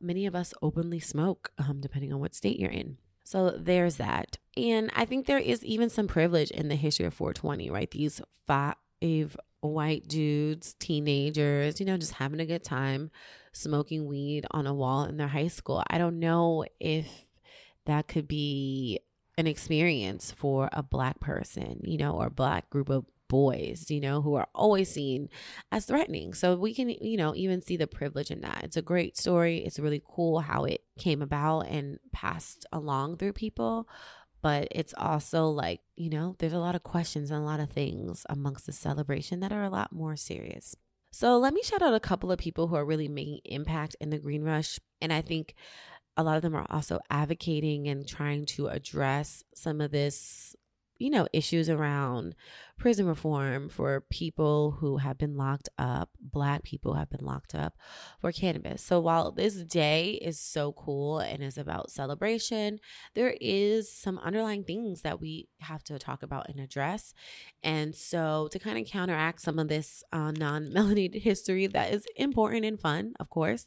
many 0.00 0.26
of 0.26 0.34
us, 0.34 0.52
openly 0.62 1.00
smoke, 1.00 1.52
um, 1.58 1.80
depending 1.80 2.12
on 2.12 2.20
what 2.20 2.34
state 2.34 2.58
you're 2.58 2.70
in. 2.70 2.98
So 3.24 3.50
there's 3.50 3.96
that. 3.96 4.38
And 4.56 4.90
I 4.94 5.04
think 5.04 5.26
there 5.26 5.38
is 5.38 5.64
even 5.64 5.88
some 5.88 6.06
privilege 6.06 6.50
in 6.50 6.68
the 6.68 6.76
history 6.76 7.06
of 7.06 7.14
420, 7.14 7.70
right? 7.70 7.90
These 7.90 8.20
five 8.46 8.76
white 9.60 10.06
dudes, 10.08 10.74
teenagers, 10.74 11.80
you 11.80 11.86
know, 11.86 11.96
just 11.96 12.14
having 12.14 12.40
a 12.40 12.46
good 12.46 12.64
time, 12.64 13.10
smoking 13.52 14.06
weed 14.06 14.46
on 14.50 14.66
a 14.66 14.74
wall 14.74 15.04
in 15.04 15.16
their 15.16 15.28
high 15.28 15.48
school. 15.48 15.82
I 15.88 15.98
don't 15.98 16.18
know 16.18 16.64
if 16.80 17.06
that 17.86 18.08
could 18.08 18.28
be 18.28 19.00
an 19.36 19.46
experience 19.46 20.32
for 20.32 20.68
a 20.72 20.82
black 20.82 21.20
person, 21.20 21.80
you 21.84 21.98
know, 21.98 22.12
or 22.12 22.30
black 22.30 22.70
group 22.70 22.88
of 22.88 23.04
boys, 23.28 23.90
you 23.90 24.00
know, 24.00 24.22
who 24.22 24.34
are 24.34 24.46
always 24.54 24.88
seen 24.90 25.28
as 25.72 25.86
threatening. 25.86 26.34
So 26.34 26.56
we 26.56 26.74
can, 26.74 26.88
you 26.88 27.16
know, 27.16 27.34
even 27.34 27.62
see 27.62 27.76
the 27.76 27.86
privilege 27.86 28.30
in 28.30 28.42
that. 28.42 28.62
It's 28.62 28.76
a 28.76 28.82
great 28.82 29.16
story. 29.16 29.58
It's 29.58 29.78
really 29.78 30.02
cool 30.06 30.40
how 30.40 30.64
it 30.64 30.82
came 30.98 31.22
about 31.22 31.62
and 31.62 31.98
passed 32.12 32.66
along 32.72 33.16
through 33.16 33.32
people. 33.32 33.88
But 34.42 34.68
it's 34.70 34.94
also 34.96 35.46
like, 35.46 35.80
you 35.96 36.10
know, 36.10 36.36
there's 36.38 36.52
a 36.52 36.58
lot 36.58 36.74
of 36.74 36.82
questions 36.82 37.30
and 37.30 37.40
a 37.40 37.44
lot 37.44 37.60
of 37.60 37.70
things 37.70 38.26
amongst 38.28 38.66
the 38.66 38.72
celebration 38.72 39.40
that 39.40 39.52
are 39.52 39.64
a 39.64 39.70
lot 39.70 39.90
more 39.90 40.16
serious. 40.16 40.76
So 41.10 41.38
let 41.38 41.54
me 41.54 41.62
shout 41.62 41.80
out 41.80 41.94
a 41.94 42.00
couple 42.00 42.30
of 42.30 42.38
people 42.38 42.66
who 42.66 42.74
are 42.74 42.84
really 42.84 43.08
making 43.08 43.40
impact 43.44 43.96
in 44.00 44.10
the 44.10 44.18
Green 44.18 44.42
Rush. 44.42 44.78
And 45.00 45.12
I 45.12 45.22
think 45.22 45.54
a 46.16 46.22
lot 46.22 46.36
of 46.36 46.42
them 46.42 46.54
are 46.54 46.66
also 46.70 47.00
advocating 47.10 47.88
and 47.88 48.06
trying 48.06 48.46
to 48.46 48.68
address 48.68 49.42
some 49.54 49.80
of 49.80 49.90
this 49.90 50.54
you 50.98 51.10
know, 51.10 51.26
issues 51.32 51.68
around 51.68 52.34
prison 52.78 53.06
reform 53.06 53.68
for 53.68 54.00
people 54.10 54.72
who 54.72 54.98
have 54.98 55.16
been 55.16 55.36
locked 55.36 55.68
up, 55.78 56.10
black 56.20 56.62
people 56.64 56.94
have 56.94 57.08
been 57.08 57.24
locked 57.24 57.54
up 57.54 57.74
for 58.20 58.32
cannabis. 58.32 58.82
So 58.82 59.00
while 59.00 59.30
this 59.30 59.54
day 59.62 60.18
is 60.22 60.40
so 60.40 60.72
cool 60.72 61.18
and 61.20 61.42
is 61.42 61.56
about 61.56 61.90
celebration, 61.90 62.80
there 63.14 63.34
is 63.40 63.90
some 63.90 64.18
underlying 64.18 64.64
things 64.64 65.02
that 65.02 65.20
we 65.20 65.48
have 65.60 65.84
to 65.84 65.98
talk 65.98 66.22
about 66.22 66.48
and 66.48 66.60
address. 66.60 67.14
And 67.62 67.94
so 67.94 68.48
to 68.52 68.58
kind 68.58 68.78
of 68.78 68.86
counteract 68.86 69.40
some 69.40 69.58
of 69.58 69.68
this 69.68 70.02
uh, 70.12 70.32
non-melanated 70.32 71.22
history 71.22 71.66
that 71.68 71.92
is 71.92 72.06
important 72.16 72.64
and 72.64 72.80
fun, 72.80 73.14
of 73.20 73.30
course, 73.30 73.66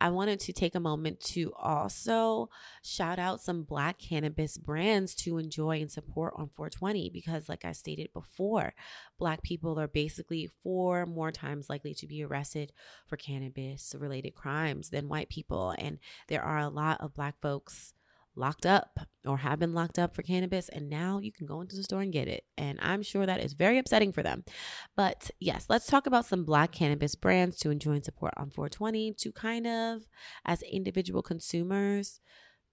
I 0.00 0.10
wanted 0.10 0.40
to 0.40 0.52
take 0.52 0.74
a 0.74 0.80
moment 0.80 1.20
to 1.20 1.52
also 1.56 2.48
shout 2.82 3.18
out 3.18 3.40
some 3.40 3.62
black 3.62 3.98
cannabis 3.98 4.56
brands 4.58 5.14
to 5.16 5.38
enjoy 5.38 5.80
and 5.80 5.90
support 5.90 6.34
on 6.36 6.48
420 6.48 7.10
because 7.10 7.48
like 7.48 7.64
I 7.64 7.72
stated 7.72 8.12
before, 8.12 8.45
Black 9.18 9.42
people 9.42 9.78
are 9.78 9.88
basically 9.88 10.50
four 10.62 11.06
more 11.06 11.32
times 11.32 11.68
likely 11.68 11.94
to 11.94 12.06
be 12.06 12.22
arrested 12.22 12.72
for 13.06 13.16
cannabis 13.16 13.94
related 13.98 14.34
crimes 14.34 14.90
than 14.90 15.08
white 15.08 15.28
people. 15.28 15.74
And 15.78 15.98
there 16.28 16.42
are 16.42 16.58
a 16.58 16.68
lot 16.68 17.00
of 17.00 17.14
Black 17.14 17.40
folks 17.40 17.94
locked 18.36 18.66
up 18.66 19.00
or 19.24 19.38
have 19.38 19.58
been 19.58 19.72
locked 19.72 19.98
up 19.98 20.14
for 20.14 20.22
cannabis 20.22 20.68
and 20.68 20.90
now 20.90 21.18
you 21.18 21.32
can 21.32 21.46
go 21.46 21.62
into 21.62 21.74
the 21.74 21.82
store 21.82 22.02
and 22.02 22.12
get 22.12 22.28
it 22.28 22.44
and 22.58 22.78
i'm 22.82 23.02
sure 23.02 23.24
that 23.24 23.42
is 23.42 23.54
very 23.54 23.78
upsetting 23.78 24.12
for 24.12 24.22
them 24.22 24.44
but 24.94 25.30
yes 25.40 25.66
let's 25.70 25.86
talk 25.86 26.06
about 26.06 26.26
some 26.26 26.44
black 26.44 26.70
cannabis 26.70 27.14
brands 27.14 27.56
to 27.56 27.70
enjoy 27.70 27.92
and 27.92 28.04
support 28.04 28.34
on 28.36 28.50
420 28.50 29.14
to 29.14 29.32
kind 29.32 29.66
of 29.66 30.02
as 30.44 30.60
individual 30.62 31.22
consumers 31.22 32.20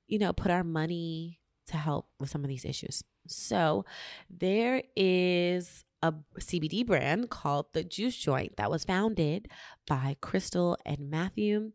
you 0.05 0.19
know 0.19 0.33
put 0.33 0.51
our 0.51 0.65
money 0.65 1.39
to 1.65 1.77
help 1.77 2.09
with 2.19 2.29
some 2.29 2.43
of 2.43 2.49
these 2.49 2.65
issues 2.65 3.01
so 3.27 3.85
there 4.29 4.83
is 4.95 5.85
a 6.01 6.13
CBD 6.39 6.85
brand 6.85 7.29
called 7.29 7.67
the 7.73 7.83
Juice 7.83 8.17
Joint 8.17 8.57
that 8.57 8.69
was 8.69 8.83
founded 8.83 9.47
by 9.87 10.17
Crystal 10.21 10.77
and 10.85 11.09
Matthew. 11.09 11.71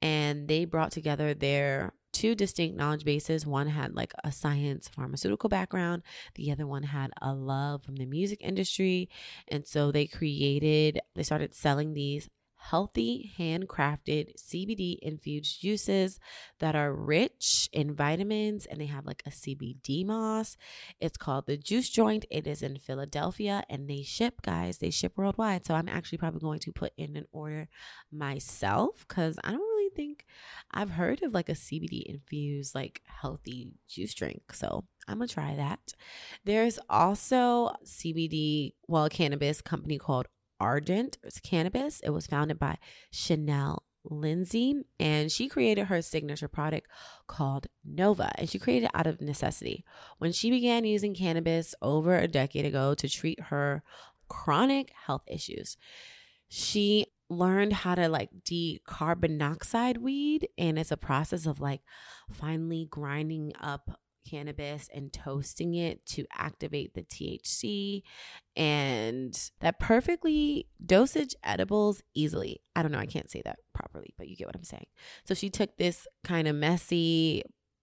And 0.00 0.48
they 0.48 0.64
brought 0.64 0.92
together 0.92 1.34
their 1.34 1.92
two 2.12 2.34
distinct 2.34 2.78
knowledge 2.78 3.04
bases. 3.04 3.46
One 3.46 3.66
had 3.66 3.94
like 3.94 4.14
a 4.24 4.32
science 4.32 4.88
pharmaceutical 4.88 5.50
background, 5.50 6.02
the 6.34 6.50
other 6.50 6.66
one 6.66 6.84
had 6.84 7.10
a 7.20 7.34
love 7.34 7.82
from 7.82 7.96
the 7.96 8.06
music 8.06 8.38
industry. 8.40 9.10
And 9.48 9.66
so 9.66 9.92
they 9.92 10.06
created, 10.06 11.00
they 11.14 11.22
started 11.22 11.54
selling 11.54 11.92
these 11.92 12.30
healthy, 12.70 13.32
handcrafted 13.38 14.32
CBD 14.36 14.98
infused 15.00 15.60
juices 15.60 16.18
that 16.58 16.74
are 16.74 16.92
rich 16.92 17.68
in 17.72 17.94
vitamins 17.94 18.66
and 18.66 18.80
they 18.80 18.86
have 18.86 19.06
like 19.06 19.22
a 19.26 19.30
CBD 19.30 20.04
moss. 20.04 20.56
It's 21.00 21.16
called 21.16 21.46
the 21.46 21.56
Juice 21.56 21.88
Joint. 21.88 22.24
It 22.30 22.46
is 22.46 22.62
in 22.62 22.78
Philadelphia 22.78 23.62
and 23.68 23.88
they 23.88 24.02
ship, 24.02 24.42
guys, 24.42 24.78
they 24.78 24.90
ship 24.90 25.12
worldwide. 25.16 25.64
So 25.66 25.74
I'm 25.74 25.88
actually 25.88 26.18
probably 26.18 26.40
going 26.40 26.60
to 26.60 26.72
put 26.72 26.92
in 26.96 27.16
an 27.16 27.26
order 27.32 27.68
myself 28.12 29.04
because 29.06 29.38
I 29.44 29.52
don't 29.52 29.60
really 29.60 29.90
think 29.94 30.26
I've 30.70 30.90
heard 30.90 31.22
of 31.22 31.32
like 31.34 31.48
a 31.48 31.52
CBD 31.52 32.02
infused, 32.02 32.74
like 32.74 33.02
healthy 33.06 33.72
juice 33.88 34.14
drink. 34.14 34.52
So 34.52 34.84
I'm 35.08 35.18
gonna 35.18 35.28
try 35.28 35.54
that. 35.54 35.94
There's 36.44 36.78
also 36.90 37.70
CBD, 37.84 38.72
well, 38.88 39.08
cannabis 39.08 39.60
company 39.60 39.98
called 39.98 40.26
Ardent 40.60 41.18
Cannabis. 41.42 42.00
It 42.00 42.10
was 42.10 42.26
founded 42.26 42.58
by 42.58 42.78
Shanel 43.12 43.80
Lindsay, 44.04 44.84
and 44.98 45.30
she 45.30 45.48
created 45.48 45.86
her 45.86 46.00
signature 46.02 46.48
product 46.48 46.88
called 47.26 47.66
Nova, 47.84 48.30
and 48.36 48.48
she 48.48 48.58
created 48.58 48.86
it 48.86 48.90
out 48.94 49.06
of 49.06 49.20
necessity. 49.20 49.84
When 50.18 50.32
she 50.32 50.50
began 50.50 50.84
using 50.84 51.14
cannabis 51.14 51.74
over 51.82 52.16
a 52.16 52.28
decade 52.28 52.64
ago 52.64 52.94
to 52.94 53.08
treat 53.08 53.40
her 53.40 53.82
chronic 54.28 54.92
health 55.06 55.22
issues, 55.26 55.76
she 56.48 57.06
learned 57.28 57.72
how 57.72 57.96
to 57.96 58.08
like 58.08 58.30
decarbonoxide 58.44 59.98
weed, 59.98 60.48
and 60.56 60.78
it's 60.78 60.92
a 60.92 60.96
process 60.96 61.46
of 61.46 61.60
like 61.60 61.80
finally 62.30 62.86
grinding 62.88 63.52
up 63.60 64.00
cannabis 64.28 64.88
and 64.94 65.12
toasting 65.12 65.74
it 65.74 66.04
to 66.06 66.24
activate 66.36 66.94
the 66.94 67.02
THC 67.02 68.02
and 68.56 69.50
that 69.60 69.78
perfectly 69.78 70.66
dosage 70.84 71.34
edibles 71.44 72.02
easily. 72.14 72.60
I 72.74 72.82
don't 72.82 72.92
know, 72.92 72.98
I 72.98 73.06
can't 73.06 73.30
say 73.30 73.42
that 73.44 73.58
properly, 73.74 74.14
but 74.16 74.28
you 74.28 74.36
get 74.36 74.46
what 74.46 74.56
I'm 74.56 74.64
saying. 74.64 74.86
So 75.24 75.34
she 75.34 75.50
took 75.50 75.76
this 75.76 76.06
kind 76.24 76.48
of 76.48 76.56
messy 76.56 77.42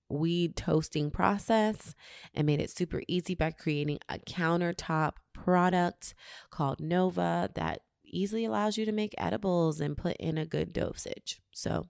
weed 0.10 0.56
toasting 0.56 1.12
process 1.12 1.95
and 2.34 2.45
made 2.45 2.60
it 2.60 2.69
super 2.69 3.01
easy 3.08 3.36
by 3.36 3.51
creating 3.51 3.99
a 4.10 4.19
countertop 4.19 5.13
product 5.34 6.13
called 6.51 6.79
Nova 6.79 7.49
that 7.56 7.82
easily 8.06 8.45
allows 8.45 8.77
you 8.77 8.86
to 8.86 8.91
make 8.91 9.15
edibles 9.17 9.79
and 9.79 9.97
put 9.97 10.15
in 10.17 10.38
a 10.38 10.45
good 10.45 10.71
dosage. 10.71 11.39
So, 11.51 11.88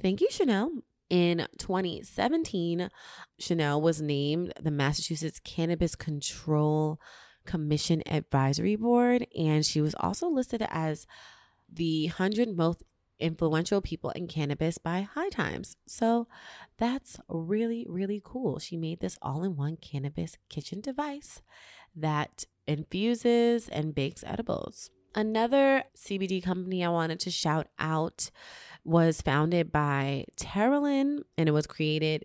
thank 0.00 0.20
you, 0.20 0.28
Shanel. 0.30 0.82
In 1.10 1.46
2017, 1.56 2.90
Shanel 3.40 3.80
was 3.80 4.02
named 4.02 4.52
the 4.60 4.70
Massachusetts 4.70 5.40
Cannabis 5.42 5.94
Control 5.94 7.00
Commission 7.46 8.02
Advisory 8.06 8.76
Board, 8.76 9.26
and 9.36 9.64
she 9.64 9.80
was 9.80 9.94
also 9.98 10.28
listed 10.28 10.66
as 10.68 11.06
the 11.72 12.06
100 12.08 12.54
most 12.54 12.82
influential 13.18 13.80
people 13.80 14.10
in 14.10 14.28
cannabis 14.28 14.78
by 14.78 15.00
High 15.00 15.30
Times. 15.30 15.76
So 15.86 16.28
that's 16.76 17.18
really, 17.28 17.86
really 17.88 18.20
cool. 18.22 18.58
She 18.58 18.76
made 18.76 19.00
this 19.00 19.18
all 19.22 19.42
in 19.42 19.56
one 19.56 19.76
cannabis 19.76 20.36
kitchen 20.48 20.80
device 20.80 21.42
that 21.96 22.44
infuses 22.66 23.68
and 23.68 23.94
bakes 23.94 24.22
edibles. 24.26 24.90
Another 25.14 25.84
CBD 25.96 26.42
company 26.42 26.84
I 26.84 26.90
wanted 26.90 27.18
to 27.20 27.30
shout 27.30 27.68
out 27.78 28.30
was 28.88 29.20
founded 29.20 29.70
by 29.70 30.24
Terralyn 30.36 31.20
and 31.36 31.48
it 31.48 31.52
was 31.52 31.66
created 31.66 32.24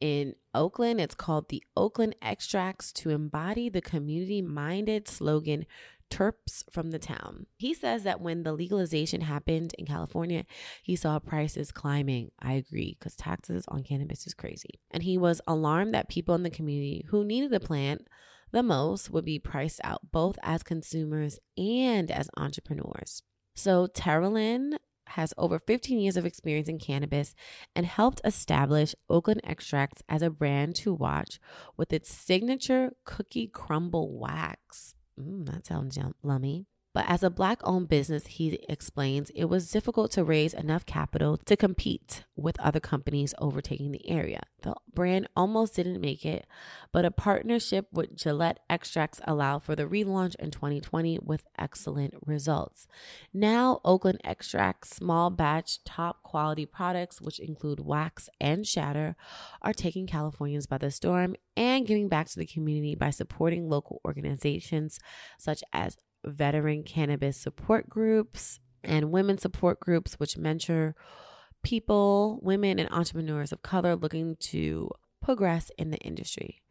in 0.00 0.34
Oakland. 0.54 1.00
It's 1.00 1.14
called 1.14 1.48
the 1.48 1.62
Oakland 1.76 2.14
Extracts 2.22 2.92
to 2.94 3.10
embody 3.10 3.68
the 3.68 3.80
community 3.80 4.40
minded 4.40 5.08
slogan 5.08 5.66
terps 6.10 6.62
from 6.70 6.90
the 6.90 6.98
town. 6.98 7.46
He 7.58 7.74
says 7.74 8.04
that 8.04 8.20
when 8.20 8.42
the 8.42 8.52
legalization 8.52 9.22
happened 9.22 9.74
in 9.78 9.86
California, 9.86 10.44
he 10.82 10.96
saw 10.96 11.18
prices 11.18 11.72
climbing. 11.72 12.30
I 12.40 12.54
agree 12.54 12.96
because 12.98 13.14
taxes 13.14 13.64
on 13.68 13.82
cannabis 13.82 14.26
is 14.26 14.34
crazy. 14.34 14.80
And 14.90 15.02
he 15.02 15.18
was 15.18 15.40
alarmed 15.46 15.94
that 15.94 16.08
people 16.08 16.34
in 16.34 16.44
the 16.44 16.50
community 16.50 17.04
who 17.08 17.24
needed 17.24 17.50
the 17.50 17.60
plant 17.60 18.06
the 18.50 18.62
most 18.62 19.10
would 19.10 19.26
be 19.26 19.38
priced 19.38 19.80
out 19.84 20.10
both 20.10 20.38
as 20.42 20.62
consumers 20.62 21.38
and 21.58 22.10
as 22.10 22.30
entrepreneurs. 22.36 23.22
So 23.54 23.86
Terralyn 23.86 24.78
has 25.10 25.34
over 25.36 25.58
15 25.58 25.98
years 25.98 26.16
of 26.16 26.26
experience 26.26 26.68
in 26.68 26.78
cannabis 26.78 27.34
and 27.74 27.86
helped 27.86 28.20
establish 28.24 28.94
Oakland 29.08 29.40
Extracts 29.44 30.02
as 30.08 30.22
a 30.22 30.30
brand 30.30 30.74
to 30.76 30.94
watch 30.94 31.38
with 31.76 31.92
its 31.92 32.12
signature 32.12 32.92
cookie 33.04 33.46
crumble 33.46 34.18
wax. 34.18 34.94
Mm, 35.18 35.46
that 35.46 35.66
sounds 35.66 35.98
lummy. 36.22 36.66
But 36.98 37.08
as 37.08 37.22
a 37.22 37.30
black 37.30 37.60
owned 37.62 37.88
business, 37.88 38.26
he 38.26 38.58
explains 38.68 39.30
it 39.30 39.44
was 39.44 39.70
difficult 39.70 40.10
to 40.10 40.24
raise 40.24 40.52
enough 40.52 40.84
capital 40.84 41.36
to 41.36 41.56
compete 41.56 42.24
with 42.34 42.58
other 42.58 42.80
companies 42.80 43.34
overtaking 43.38 43.92
the 43.92 44.10
area. 44.10 44.42
The 44.62 44.74
brand 44.92 45.28
almost 45.36 45.76
didn't 45.76 46.00
make 46.00 46.26
it, 46.26 46.44
but 46.90 47.04
a 47.04 47.12
partnership 47.12 47.86
with 47.92 48.16
Gillette 48.16 48.58
Extracts 48.68 49.20
allowed 49.28 49.62
for 49.62 49.76
the 49.76 49.84
relaunch 49.84 50.34
in 50.40 50.50
2020 50.50 51.20
with 51.22 51.44
excellent 51.56 52.14
results. 52.26 52.88
Now, 53.32 53.80
Oakland 53.84 54.20
Extracts 54.24 54.96
small 54.96 55.30
batch 55.30 55.84
top 55.84 56.24
quality 56.24 56.66
products, 56.66 57.20
which 57.20 57.38
include 57.38 57.78
wax 57.78 58.28
and 58.40 58.66
shatter, 58.66 59.14
are 59.62 59.72
taking 59.72 60.08
Californians 60.08 60.66
by 60.66 60.78
the 60.78 60.90
storm 60.90 61.36
and 61.56 61.86
giving 61.86 62.08
back 62.08 62.26
to 62.30 62.40
the 62.40 62.46
community 62.46 62.96
by 62.96 63.10
supporting 63.10 63.68
local 63.68 64.00
organizations 64.04 64.98
such 65.38 65.62
as 65.72 65.96
veteran 66.24 66.82
cannabis 66.82 67.36
support 67.36 67.88
groups 67.88 68.60
and 68.84 69.10
women 69.10 69.38
support 69.38 69.80
groups, 69.80 70.14
which 70.14 70.36
mentor 70.36 70.94
people, 71.62 72.38
women, 72.42 72.78
and 72.78 72.90
entrepreneurs 72.90 73.52
of 73.52 73.62
color 73.62 73.96
looking 73.96 74.36
to 74.36 74.90
progress 75.22 75.70
in 75.76 75.90
the 75.90 75.98
industry. 75.98 76.62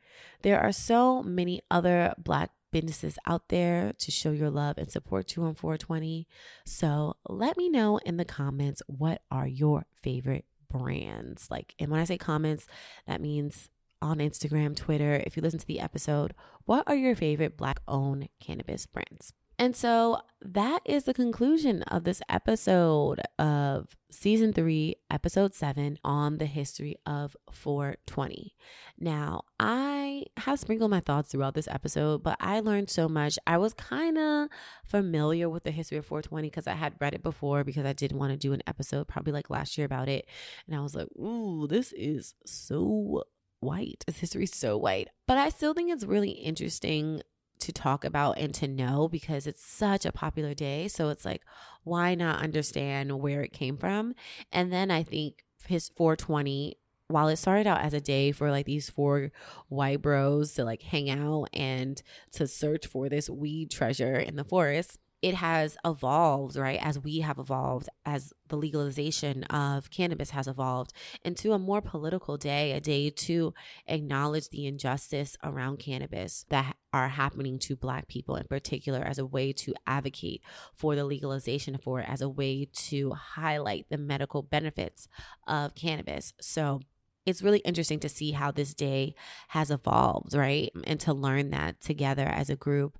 There 0.41 0.59
are 0.59 0.71
so 0.71 1.21
many 1.21 1.61
other 1.69 2.13
Black 2.17 2.51
businesses 2.71 3.17
out 3.25 3.49
there 3.49 3.93
to 3.97 4.11
show 4.11 4.31
your 4.31 4.49
love 4.49 4.77
and 4.77 4.91
support 4.91 5.27
2 5.27 5.43
on 5.43 5.55
420. 5.55 6.27
So 6.65 7.15
let 7.27 7.57
me 7.57 7.69
know 7.69 7.97
in 8.05 8.17
the 8.17 8.25
comments 8.25 8.81
what 8.87 9.21
are 9.31 9.47
your 9.47 9.85
favorite 10.01 10.45
brands. 10.69 11.47
Like, 11.49 11.75
and 11.79 11.89
when 11.89 11.99
I 11.99 12.05
say 12.05 12.17
comments, 12.17 12.67
that 13.07 13.21
means 13.21 13.69
on 14.01 14.17
Instagram, 14.19 14.75
Twitter, 14.75 15.21
if 15.25 15.35
you 15.35 15.41
listen 15.41 15.59
to 15.59 15.67
the 15.67 15.79
episode, 15.79 16.33
what 16.65 16.83
are 16.87 16.95
your 16.95 17.15
favorite 17.15 17.57
Black 17.57 17.79
owned 17.87 18.29
cannabis 18.39 18.85
brands? 18.85 19.33
And 19.59 19.75
so 19.75 20.19
that 20.41 20.81
is 20.85 21.05
the 21.05 21.15
conclusion 21.15 21.81
of 21.83 22.03
this 22.03 22.21
episode 22.29 23.21
of 23.39 23.95
season 24.11 24.53
three, 24.53 24.97
episode 25.09 25.55
seven 25.55 25.97
on 26.03 26.37
the 26.37 26.45
history 26.45 26.95
of 27.07 27.35
420. 27.51 28.53
Now, 28.99 29.45
I 29.59 30.25
have 30.37 30.59
sprinkled 30.59 30.91
my 30.91 30.99
thoughts 30.99 31.29
throughout 31.29 31.55
this 31.55 31.67
episode, 31.67 32.21
but 32.21 32.37
I 32.39 32.59
learned 32.59 32.91
so 32.91 33.09
much. 33.09 33.39
I 33.47 33.57
was 33.57 33.73
kind 33.73 34.19
of 34.19 34.49
familiar 34.85 35.49
with 35.49 35.63
the 35.63 35.71
history 35.71 35.97
of 35.97 36.05
420 36.05 36.49
because 36.49 36.67
I 36.67 36.73
had 36.73 36.93
read 36.99 37.15
it 37.15 37.23
before 37.23 37.63
because 37.63 37.85
I 37.85 37.93
didn't 37.93 38.19
want 38.19 38.33
to 38.33 38.37
do 38.37 38.53
an 38.53 38.61
episode 38.67 39.07
probably 39.07 39.33
like 39.33 39.49
last 39.49 39.75
year 39.75 39.85
about 39.85 40.07
it. 40.07 40.27
And 40.67 40.75
I 40.75 40.81
was 40.81 40.93
like, 40.93 41.07
ooh, 41.17 41.65
this 41.67 41.93
is 41.93 42.35
so 42.45 43.23
white. 43.67 44.03
This 44.07 44.19
history 44.19 44.45
is 44.45 44.51
so 44.51 44.77
white. 44.77 45.09
But 45.27 45.37
I 45.37 45.49
still 45.49 45.73
think 45.73 45.91
it's 45.91 46.05
really 46.05 46.31
interesting 46.31 47.21
to 47.59 47.71
talk 47.71 48.05
about 48.05 48.37
and 48.37 48.53
to 48.55 48.67
know 48.67 49.07
because 49.07 49.45
it's 49.45 49.65
such 49.65 50.05
a 50.05 50.11
popular 50.11 50.53
day. 50.53 50.87
So 50.87 51.09
it's 51.09 51.25
like, 51.25 51.41
why 51.83 52.15
not 52.15 52.41
understand 52.41 53.19
where 53.19 53.41
it 53.41 53.51
came 53.51 53.77
from? 53.77 54.13
And 54.51 54.71
then 54.71 54.89
I 54.89 55.03
think 55.03 55.43
his 55.67 55.89
420 55.89 56.77
while 57.09 57.29
it 57.29 57.37
started 57.37 57.67
out 57.67 57.81
as 57.81 57.93
a 57.93 58.01
day 58.01 58.33
for 58.33 58.51
like 58.51 58.65
these 58.65 58.89
four 58.89 59.31
white 59.69 60.01
bros 60.01 60.53
to 60.53 60.65
like 60.65 60.81
hang 60.81 61.09
out 61.09 61.45
and 61.53 62.01
to 62.33 62.45
search 62.45 62.85
for 62.85 63.07
this 63.07 63.29
weed 63.29 63.71
treasure 63.71 64.17
in 64.17 64.35
the 64.35 64.43
forest, 64.43 64.99
it 65.21 65.33
has 65.35 65.77
evolved, 65.83 66.55
right? 66.55 66.79
As 66.81 66.99
we 66.99 67.19
have 67.19 67.39
evolved, 67.39 67.89
as 68.05 68.31
the 68.49 68.55
legalization 68.55 69.43
of 69.45 69.89
cannabis 69.89 70.29
has 70.29 70.47
evolved 70.47 70.93
into 71.23 71.53
a 71.53 71.59
more 71.59 71.81
political 71.81 72.37
day, 72.37 72.71
a 72.73 72.79
day 72.79 73.09
to 73.09 73.53
acknowledge 73.87 74.49
the 74.49 74.67
injustice 74.67 75.35
around 75.43 75.77
cannabis 75.79 76.45
that 76.49 76.75
are 76.93 77.09
happening 77.09 77.57
to 77.59 77.75
Black 77.75 78.07
people 78.07 78.35
in 78.35 78.45
particular, 78.45 78.99
as 78.99 79.17
a 79.17 79.25
way 79.25 79.51
to 79.53 79.73
advocate 79.87 80.41
for 80.75 80.95
the 80.95 81.03
legalization 81.03 81.77
for 81.77 81.99
it, 81.99 82.07
as 82.07 82.21
a 82.21 82.29
way 82.29 82.67
to 82.73 83.11
highlight 83.11 83.87
the 83.89 83.97
medical 83.97 84.43
benefits 84.43 85.07
of 85.47 85.73
cannabis. 85.73 86.33
So, 86.39 86.81
it's 87.25 87.41
really 87.41 87.59
interesting 87.59 87.99
to 87.99 88.07
see 88.07 88.31
how 88.31 88.51
this 88.51 88.73
day 88.73 89.13
has 89.49 89.69
evolved, 89.69 90.33
right? 90.33 90.71
And 90.85 90.97
to 91.01 91.13
learn 91.13 91.49
that 91.49 91.81
together 91.81 92.25
as 92.25 92.49
a 92.49 92.55
group. 92.55 92.97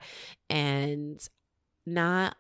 And 0.50 1.26
not 1.88 2.38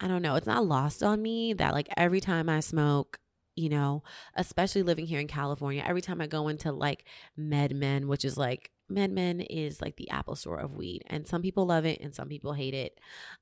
I 0.00 0.08
don't 0.08 0.22
know, 0.22 0.36
it's 0.36 0.46
not 0.46 0.64
lost 0.66 1.02
on 1.02 1.20
me 1.20 1.52
that 1.54 1.74
like 1.74 1.88
every 1.96 2.20
time 2.20 2.48
I 2.48 2.60
smoke, 2.60 3.18
you 3.54 3.68
know, 3.68 4.02
especially 4.34 4.82
living 4.82 5.06
here 5.06 5.20
in 5.20 5.28
California, 5.28 5.84
every 5.86 6.00
time 6.00 6.22
I 6.22 6.26
go 6.26 6.48
into 6.48 6.72
like 6.72 7.04
MedMen, 7.38 8.06
which 8.06 8.24
is 8.24 8.38
like 8.38 8.70
MedMen 8.90 9.46
is 9.48 9.80
like 9.80 9.96
the 9.96 10.10
Apple 10.10 10.36
store 10.36 10.58
of 10.58 10.74
weed. 10.74 11.02
And 11.06 11.26
some 11.26 11.42
people 11.42 11.66
love 11.66 11.86
it 11.86 12.00
and 12.00 12.14
some 12.14 12.28
people 12.28 12.52
hate 12.52 12.74
it. 12.74 12.98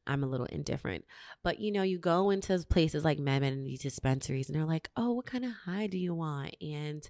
I'm 0.07 0.23
a 0.23 0.29
little 0.29 0.47
indifferent. 0.47 1.05
But 1.43 1.59
you 1.59 1.73
know, 1.73 1.83
you 1.83 1.99
go 1.99 2.31
into 2.31 2.65
places 2.69 3.05
like 3.05 3.19
MedMen 3.19 3.49
and 3.53 3.67
these 3.67 3.83
dispensaries 3.83 4.49
and 4.49 4.57
they're 4.57 4.67
like, 4.67 4.91
oh, 4.97 5.13
what 5.13 5.27
kind 5.27 5.45
of 5.45 5.53
high 5.65 5.87
do 5.87 5.99
you 5.99 6.15
want? 6.15 6.57
And, 6.61 7.09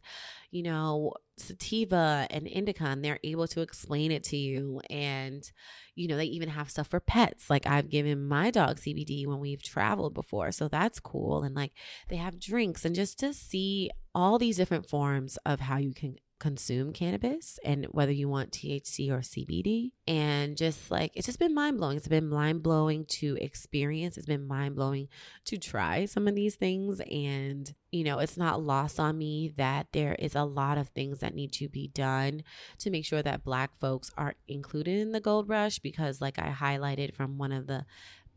you 0.50 0.62
know, 0.62 1.14
sativa 1.36 2.26
and 2.30 2.46
indica, 2.46 2.84
and 2.84 3.04
they're 3.04 3.20
able 3.22 3.46
to 3.48 3.60
explain 3.60 4.10
it 4.10 4.24
to 4.24 4.36
you. 4.36 4.80
And, 4.90 5.50
you 5.94 6.08
know, 6.08 6.16
they 6.16 6.24
even 6.24 6.48
have 6.48 6.70
stuff 6.70 6.88
for 6.88 7.00
pets. 7.00 7.50
Like 7.50 7.66
I've 7.66 7.88
given 7.88 8.26
my 8.26 8.50
dog 8.50 8.78
CBD 8.78 9.26
when 9.26 9.40
we've 9.40 9.62
traveled 9.62 10.14
before. 10.14 10.52
So 10.52 10.68
that's 10.68 11.00
cool. 11.00 11.42
And 11.42 11.54
like 11.54 11.72
they 12.08 12.16
have 12.16 12.40
drinks 12.40 12.84
and 12.84 12.94
just 12.94 13.18
to 13.20 13.32
see 13.32 13.90
all 14.14 14.38
these 14.38 14.56
different 14.56 14.88
forms 14.88 15.38
of 15.46 15.60
how 15.60 15.76
you 15.76 15.92
can 15.92 16.16
consume 16.38 16.92
cannabis 16.92 17.58
and 17.64 17.86
whether 17.86 18.12
you 18.12 18.28
want 18.28 18.52
THC 18.52 19.10
or 19.10 19.18
CBD. 19.18 19.90
And 20.06 20.56
just 20.56 20.90
like, 20.90 21.12
it's 21.14 21.26
just 21.26 21.38
been 21.38 21.54
mind 21.54 21.78
blowing. 21.78 21.96
It's 21.96 22.08
been 22.08 22.28
mind 22.28 22.62
blowing 22.62 23.04
to 23.06 23.36
experience. 23.40 24.16
It's 24.16 24.26
been 24.26 24.46
mind 24.46 24.76
blowing 24.76 25.08
to 25.46 25.58
try 25.58 26.04
some 26.06 26.28
of 26.28 26.34
these 26.34 26.54
things. 26.54 27.00
And, 27.10 27.72
you 27.90 28.04
know, 28.04 28.18
it's 28.18 28.36
not 28.36 28.62
lost 28.62 29.00
on 29.00 29.18
me 29.18 29.52
that 29.56 29.88
there 29.92 30.14
is 30.14 30.34
a 30.34 30.44
lot 30.44 30.78
of 30.78 30.88
things 30.88 31.20
that 31.20 31.34
need 31.34 31.52
to 31.54 31.68
be 31.68 31.88
done 31.88 32.42
to 32.78 32.90
make 32.90 33.04
sure 33.04 33.22
that 33.22 33.44
Black 33.44 33.78
folks 33.78 34.10
are 34.16 34.34
included 34.46 34.98
in 34.98 35.12
the 35.12 35.20
gold 35.20 35.48
rush 35.48 35.78
because, 35.78 36.20
like 36.20 36.38
I 36.38 36.50
highlighted 36.50 37.14
from 37.14 37.38
one 37.38 37.52
of 37.52 37.66
the 37.66 37.84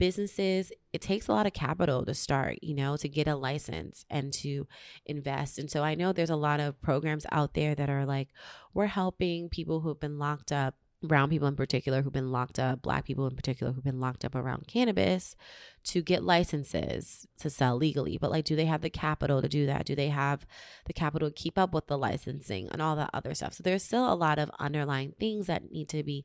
businesses, 0.02 0.72
it 0.94 1.00
takes 1.00 1.28
a 1.28 1.32
lot 1.32 1.46
of 1.46 1.54
capital 1.54 2.04
to 2.04 2.16
start, 2.16 2.58
you 2.64 2.74
know, 2.74 2.98
to 2.98 3.08
get 3.08 3.28
a 3.28 3.36
license 3.36 4.04
and 4.10 4.34
to 4.34 4.68
invest. 5.06 5.60
And 5.60 5.70
so 5.70 5.84
I 5.84 5.94
know 5.94 6.12
there's 6.12 6.32
a 6.32 6.36
lot 6.36 6.60
of 6.60 6.82
programs 6.82 7.28
out 7.32 7.54
there 7.54 7.76
that 7.76 7.88
are 7.88 8.04
like, 8.04 8.30
we're 8.74 8.88
helping 8.88 9.48
people 9.48 9.82
who've 9.82 10.00
been 10.00 10.18
locked 10.18 10.52
up 10.52 10.74
brown 11.04 11.30
people 11.30 11.48
in 11.48 11.56
particular 11.56 12.02
who've 12.02 12.14
been 12.14 12.32
locked 12.32 12.60
up, 12.60 12.82
black 12.82 13.06
people 13.06 13.28
in 13.28 13.36
particular 13.36 13.74
who've 13.74 13.84
been 13.84 14.00
locked 14.00 14.26
up 14.26 14.36
around 14.36 14.68
cannabis 14.68 15.36
to 15.84 16.02
get 16.02 16.24
licenses 16.24 17.28
to 17.40 17.50
sell 17.50 17.76
legally. 17.76 18.18
But 18.20 18.32
like, 18.32 18.46
do 18.46 18.56
they 18.56 18.66
have 18.66 18.82
the 18.82 18.90
capital 18.90 19.42
to 19.42 19.50
do 19.50 19.68
that? 19.68 19.86
Do 19.86 19.96
they 19.96 20.10
have 20.10 20.46
the 20.86 20.94
capital 20.94 21.30
to 21.30 21.34
keep 21.34 21.58
up 21.60 21.74
with 21.74 21.88
the 21.88 21.98
licensing 21.98 22.70
and 22.70 22.82
all 22.82 22.96
that 22.96 23.10
other 23.14 23.34
stuff? 23.34 23.54
So 23.54 23.64
there's 23.64 23.84
still 23.84 24.12
a 24.12 24.16
lot 24.16 24.40
of 24.40 24.52
underlying 24.60 25.14
things 25.20 25.48
that 25.48 25.72
need 25.72 25.90
to 25.90 26.04
be 26.04 26.24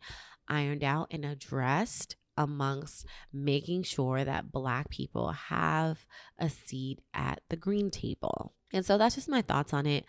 ironed 0.48 0.84
out 0.84 1.08
and 1.10 1.24
addressed 1.24 2.16
amongst 2.36 3.06
making 3.32 3.82
sure 3.82 4.24
that 4.24 4.52
Black 4.52 4.90
people 4.90 5.32
have 5.32 6.06
a 6.38 6.48
seat 6.48 7.00
at 7.14 7.40
the 7.48 7.56
green 7.56 7.90
table. 7.90 8.52
And 8.72 8.84
so 8.84 8.98
that's 8.98 9.14
just 9.14 9.28
my 9.28 9.42
thoughts 9.42 9.72
on 9.72 9.86
it. 9.86 10.04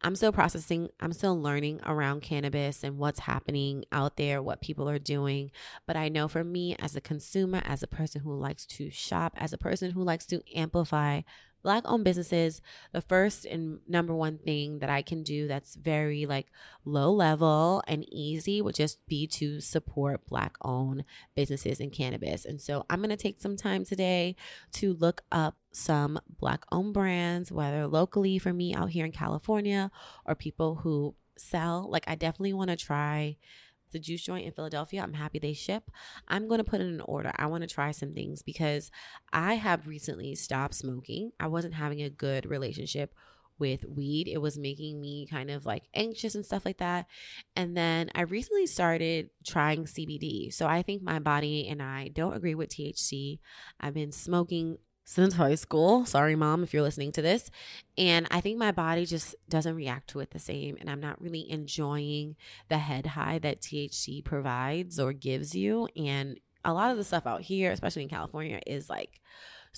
I'm 0.00 0.14
still 0.14 0.30
processing, 0.30 0.90
I'm 1.00 1.12
still 1.12 1.40
learning 1.40 1.80
around 1.84 2.22
cannabis 2.22 2.84
and 2.84 2.98
what's 2.98 3.18
happening 3.18 3.84
out 3.90 4.16
there, 4.16 4.40
what 4.40 4.60
people 4.60 4.88
are 4.88 4.98
doing. 4.98 5.50
But 5.86 5.96
I 5.96 6.08
know 6.08 6.28
for 6.28 6.44
me, 6.44 6.76
as 6.78 6.94
a 6.94 7.00
consumer, 7.00 7.62
as 7.64 7.82
a 7.82 7.88
person 7.88 8.20
who 8.20 8.32
likes 8.32 8.64
to 8.66 8.90
shop, 8.90 9.34
as 9.36 9.52
a 9.52 9.58
person 9.58 9.90
who 9.90 10.04
likes 10.04 10.24
to 10.26 10.40
amplify 10.54 11.22
black 11.62 11.82
owned 11.86 12.04
businesses 12.04 12.60
the 12.92 13.00
first 13.00 13.44
and 13.44 13.80
number 13.88 14.14
one 14.14 14.38
thing 14.38 14.78
that 14.78 14.90
i 14.90 15.02
can 15.02 15.22
do 15.22 15.48
that's 15.48 15.74
very 15.74 16.26
like 16.26 16.46
low 16.84 17.12
level 17.12 17.82
and 17.86 18.04
easy 18.12 18.62
would 18.62 18.74
just 18.74 19.04
be 19.06 19.26
to 19.26 19.60
support 19.60 20.26
black 20.26 20.56
owned 20.62 21.04
businesses 21.34 21.80
in 21.80 21.90
cannabis. 21.90 22.44
And 22.44 22.60
so 22.60 22.84
i'm 22.88 23.00
going 23.00 23.10
to 23.10 23.16
take 23.16 23.40
some 23.40 23.56
time 23.56 23.84
today 23.84 24.36
to 24.72 24.94
look 24.94 25.22
up 25.30 25.56
some 25.72 26.18
black 26.38 26.64
owned 26.72 26.94
brands 26.94 27.52
whether 27.52 27.86
locally 27.86 28.38
for 28.38 28.52
me 28.52 28.74
out 28.74 28.90
here 28.90 29.04
in 29.04 29.12
california 29.12 29.90
or 30.24 30.34
people 30.34 30.76
who 30.76 31.14
sell. 31.36 31.88
Like 31.90 32.04
i 32.06 32.14
definitely 32.14 32.54
want 32.54 32.70
to 32.70 32.76
try 32.76 33.36
the 33.90 33.98
juice 33.98 34.22
joint 34.22 34.46
in 34.46 34.52
Philadelphia. 34.52 35.02
I'm 35.02 35.14
happy 35.14 35.38
they 35.38 35.52
ship. 35.52 35.90
I'm 36.26 36.48
going 36.48 36.58
to 36.58 36.64
put 36.64 36.80
in 36.80 36.88
an 36.88 37.00
order. 37.00 37.32
I 37.36 37.46
want 37.46 37.62
to 37.62 37.68
try 37.68 37.90
some 37.90 38.14
things 38.14 38.42
because 38.42 38.90
I 39.32 39.54
have 39.54 39.86
recently 39.86 40.34
stopped 40.34 40.74
smoking. 40.74 41.32
I 41.38 41.46
wasn't 41.48 41.74
having 41.74 42.02
a 42.02 42.10
good 42.10 42.46
relationship 42.46 43.14
with 43.58 43.84
weed. 43.84 44.28
It 44.28 44.38
was 44.38 44.58
making 44.58 45.00
me 45.00 45.26
kind 45.26 45.50
of 45.50 45.66
like 45.66 45.84
anxious 45.94 46.34
and 46.34 46.44
stuff 46.44 46.64
like 46.64 46.78
that. 46.78 47.06
And 47.56 47.76
then 47.76 48.10
I 48.14 48.22
recently 48.22 48.66
started 48.66 49.30
trying 49.46 49.84
CBD. 49.84 50.52
So 50.52 50.66
I 50.66 50.82
think 50.82 51.02
my 51.02 51.18
body 51.18 51.68
and 51.68 51.82
I 51.82 52.08
don't 52.08 52.34
agree 52.34 52.54
with 52.54 52.70
THC. 52.70 53.38
I've 53.80 53.94
been 53.94 54.12
smoking 54.12 54.78
since 55.08 55.34
high 55.34 55.54
school. 55.54 56.04
Sorry, 56.04 56.36
mom, 56.36 56.62
if 56.62 56.74
you're 56.74 56.82
listening 56.82 57.12
to 57.12 57.22
this. 57.22 57.50
And 57.96 58.28
I 58.30 58.42
think 58.42 58.58
my 58.58 58.72
body 58.72 59.06
just 59.06 59.34
doesn't 59.48 59.74
react 59.74 60.10
to 60.10 60.20
it 60.20 60.32
the 60.32 60.38
same. 60.38 60.76
And 60.78 60.90
I'm 60.90 61.00
not 61.00 61.18
really 61.18 61.50
enjoying 61.50 62.36
the 62.68 62.76
head 62.76 63.06
high 63.06 63.38
that 63.38 63.62
THC 63.62 64.22
provides 64.22 65.00
or 65.00 65.14
gives 65.14 65.54
you. 65.54 65.88
And 65.96 66.38
a 66.62 66.74
lot 66.74 66.90
of 66.90 66.98
the 66.98 67.04
stuff 67.04 67.26
out 67.26 67.40
here, 67.40 67.72
especially 67.72 68.02
in 68.02 68.10
California, 68.10 68.60
is 68.66 68.90
like 68.90 69.22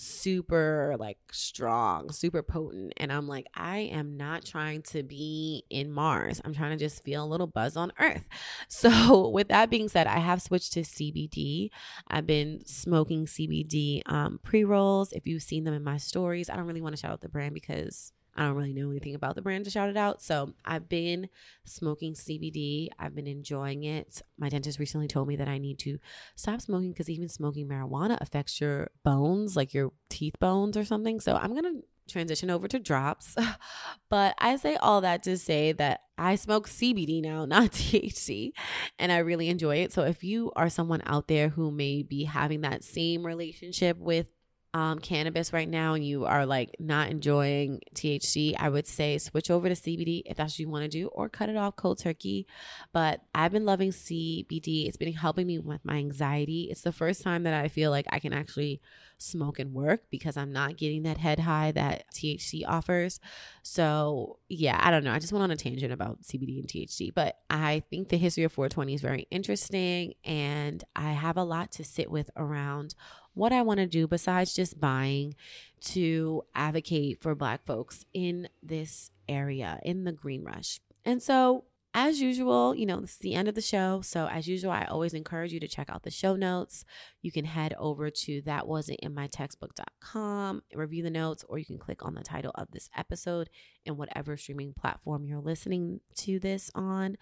super 0.01 0.97
like 0.99 1.19
strong, 1.31 2.11
super 2.11 2.43
potent. 2.43 2.93
And 2.97 3.13
I'm 3.13 3.29
like, 3.29 3.47
I 3.55 3.79
am 3.79 4.17
not 4.17 4.45
trying 4.45 4.83
to 4.83 5.03
be 5.03 5.65
in 5.71 5.91
Mars. 5.91 6.41
I'm 6.45 6.55
trying 6.55 6.77
to 6.77 6.83
just 6.83 7.03
feel 7.05 7.25
a 7.25 7.27
little 7.27 7.47
buzz 7.47 7.77
on 7.77 7.93
Earth. 7.99 8.25
So, 8.69 9.29
with 9.29 9.49
that 9.49 9.69
being 9.69 9.89
said, 9.89 10.07
I 10.07 10.19
have 10.19 10.41
switched 10.41 10.73
to 10.73 10.81
CBD. 10.81 11.71
I've 12.09 12.27
been 12.27 12.65
smoking 12.67 13.27
CBD 13.27 14.03
um, 14.07 14.39
pre 14.43 14.65
rolls. 14.65 15.13
If 15.13 15.27
you've 15.27 15.43
seen 15.43 15.65
them 15.65 15.75
in 15.75 15.85
my 15.85 15.97
stories, 15.97 16.49
I 16.49 16.57
don't 16.57 16.67
really 16.67 16.81
want 16.81 16.95
to 16.95 17.01
shout 17.01 17.11
out 17.11 17.21
the 17.21 17.29
brand 17.29 17.53
because 17.55 18.13
I 18.37 18.45
don't 18.45 18.57
really 18.57 18.73
know 18.73 18.91
anything 18.91 19.15
about 19.15 19.35
the 19.35 19.43
brand 19.43 19.65
to 19.65 19.71
shout 19.71 19.89
it 19.89 19.97
out. 19.97 20.23
So 20.23 20.55
I've 20.65 20.89
been 20.89 21.29
smoking 21.65 22.15
CBD. 22.15 22.89
I've 22.99 23.15
been 23.15 23.27
enjoying 23.27 23.85
it. 23.85 24.23
My 24.39 24.49
dentist 24.49 24.79
recently 24.79 25.09
told 25.09 25.29
me 25.29 25.37
that 25.37 25.49
I 25.49 25.59
need 25.59 25.79
to 25.81 25.99
stop 26.37 26.61
smoking 26.61 26.93
because 26.93 27.11
even 27.11 27.29
smoking 27.29 27.69
marijuana 27.69 28.19
affects 28.21 28.61
your 28.61 28.91
bones, 29.05 29.57
like 29.57 29.75
your 29.75 29.93
teeth 30.09 30.39
bones 30.39 30.77
or 30.77 30.85
something. 30.85 31.21
So 31.21 31.37
I'm 31.37 31.51
going 31.51 31.65
to 31.65 31.83
transition 32.11 32.51
over 32.51 32.69
to 32.69 32.79
drops. 32.79 33.37
but 34.09 34.35
I 34.39 34.57
say 34.57 34.77
all 34.77 35.01
that 35.01 35.23
to 35.25 35.39
say 35.39 35.73
that 35.73 36.03
I 36.19 36.35
smoke 36.35 36.69
CBD 36.69 37.23
now, 37.23 37.45
not 37.47 37.71
THC, 37.71 38.53
and 38.99 39.11
I 39.11 39.19
really 39.19 39.49
enjoy 39.49 39.77
it. 39.77 39.93
So 39.93 40.03
if 40.03 40.23
you 40.23 40.53
are 40.57 40.69
someone 40.69 41.03
out 41.07 41.29
there 41.29 41.49
who 41.49 41.71
may 41.71 42.03
be 42.03 42.25
having 42.25 42.63
that 42.63 42.85
same 42.85 43.25
relationship 43.25 43.97
with 43.97 44.27
um, 44.73 45.01
cannabis 45.01 45.53
right 45.53 45.69
now 45.69 45.95
and 45.95 46.05
you 46.05 46.27
are 46.27 46.47
like 46.47 46.77
not 46.79 47.11
enjoying 47.11 47.81
THC, 47.95 48.55
I 48.59 48.69
would 48.69 48.87
say 48.87 49.19
switch 49.19 49.51
over 49.51 49.69
to 49.69 49.75
CBD 49.75 50.23
if 50.27 50.37
that's 50.37 50.55
what 50.55 50.59
you 50.61 50.69
want 50.69 50.85
to 50.85 50.89
do 50.89 51.09
or 51.09 51.29
cut 51.29 51.49
it 51.49 51.57
off 51.57 51.77
cold 51.77 51.99
turkey. 51.99 52.47
But 52.93 53.21
I've 53.35 53.53
been 53.53 53.65
loving 53.65 53.91
CBD. 53.91 54.87
It's 54.87 54.97
been 54.97 55.13
helping 55.13 55.47
me 55.47 55.59
with 55.59 55.85
my 55.85 55.97
anxiety. 55.97 56.69
It's 56.71 56.83
the 56.83 56.93
first 56.93 57.23
time 57.23 57.43
that 57.45 57.55
I 57.55 57.69
feel 57.69 57.91
like 57.91 58.07
I 58.11 58.21
can 58.21 58.33
actually 58.33 58.81
smoke 59.19 59.59
and 59.59 59.75
work 59.75 60.03
because 60.09 60.37
I'm 60.37 60.53
not 60.53 60.77
getting 60.77 61.03
that 61.03 61.19
head 61.19 61.41
high 61.41 61.73
that 61.73 62.05
THC 62.15 62.63
offers. 62.67 63.21
So, 63.63 64.39
yeah, 64.49 64.79
I 64.81 64.91
don't 64.91 65.05
know. 65.05 65.13
I 65.13 65.19
just 65.19 65.33
went 65.33 65.43
on 65.43 65.51
a 65.51 65.57
tangent 65.57 65.93
about 65.93 66.23
CBD 66.23 66.61
and 66.61 66.69
THC, 66.69 67.13
but 67.13 67.39
I 67.51 67.83
think 67.91 68.09
the 68.09 68.17
history 68.17 68.45
of 68.45 68.53
420 68.53 68.95
is 68.95 69.01
very 69.01 69.27
interesting 69.31 70.15
and 70.25 70.83
I 70.95 71.13
have 71.13 71.37
a 71.37 71.45
lot 71.45 71.73
to 71.73 71.85
sit 71.85 72.11
with 72.11 72.31
around 72.37 72.95
what 73.35 73.53
I 73.53 73.63
want 73.63 73.79
to 73.79 73.87
do 73.87 74.07
besides 74.07 74.55
just 74.55 74.81
buying 74.81 75.35
to 75.81 76.43
advocate 76.55 77.23
for 77.23 77.35
Black 77.35 77.65
folks 77.65 78.05
in 78.13 78.49
this 78.63 79.11
area, 79.29 79.81
in 79.83 80.05
the 80.05 80.13
Green 80.13 80.45
Rush. 80.45 80.81
And 81.05 81.23
so, 81.23 81.65
as 81.93 82.21
usual, 82.21 82.75
you 82.75 82.87
know, 82.87 83.01
this 83.01 83.13
is 83.13 83.19
the 83.19 83.35
end 83.35 83.49
of 83.49 83.55
the 83.55 83.61
show. 83.61 84.01
So, 84.01 84.29
as 84.29 84.47
usual, 84.47 84.71
I 84.71 84.85
always 84.85 85.15
encourage 85.15 85.53
you 85.53 85.61
to 85.61 85.69
check 85.69 85.91
out 85.91 86.03
the 86.03 86.11
show 86.11 86.37
notes. 86.37 86.85
You 87.23 87.33
can 87.33 87.45
head 87.45 87.75
over 87.79 88.11
to 88.11 88.43
that 88.43 88.69
wasn't 88.69 89.01
in 89.01 89.15
my 89.15 89.27
textbook.com, 89.27 90.63
review 90.75 91.03
the 91.03 91.11
notes, 91.11 91.45
or 91.49 91.59
you 91.59 91.65
can 91.65 91.79
click 91.79 92.05
on 92.05 92.15
the 92.15 92.23
title 92.23 92.53
of 92.55 92.71
this 92.71 92.89
episode 92.97 93.51
in 93.85 93.97
whatever 93.97 94.37
streaming 94.37 94.73
platform 94.73 95.25
you're 95.27 95.41
listening 95.41 96.01
to 96.17 96.39
this 96.39 96.71
on. 96.75 97.17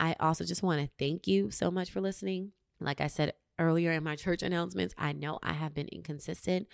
I 0.00 0.16
also 0.18 0.44
just 0.44 0.62
want 0.62 0.80
to 0.80 0.90
thank 0.98 1.28
you 1.28 1.50
so 1.50 1.70
much 1.70 1.90
for 1.90 2.00
listening. 2.00 2.52
Like 2.80 3.00
I 3.00 3.06
said 3.06 3.34
earlier 3.60 3.92
in 3.92 4.02
my 4.02 4.16
church 4.16 4.42
announcements, 4.42 4.94
I 4.98 5.12
know 5.12 5.38
I 5.42 5.52
have 5.52 5.74
been 5.74 5.88
inconsistent, 5.88 6.66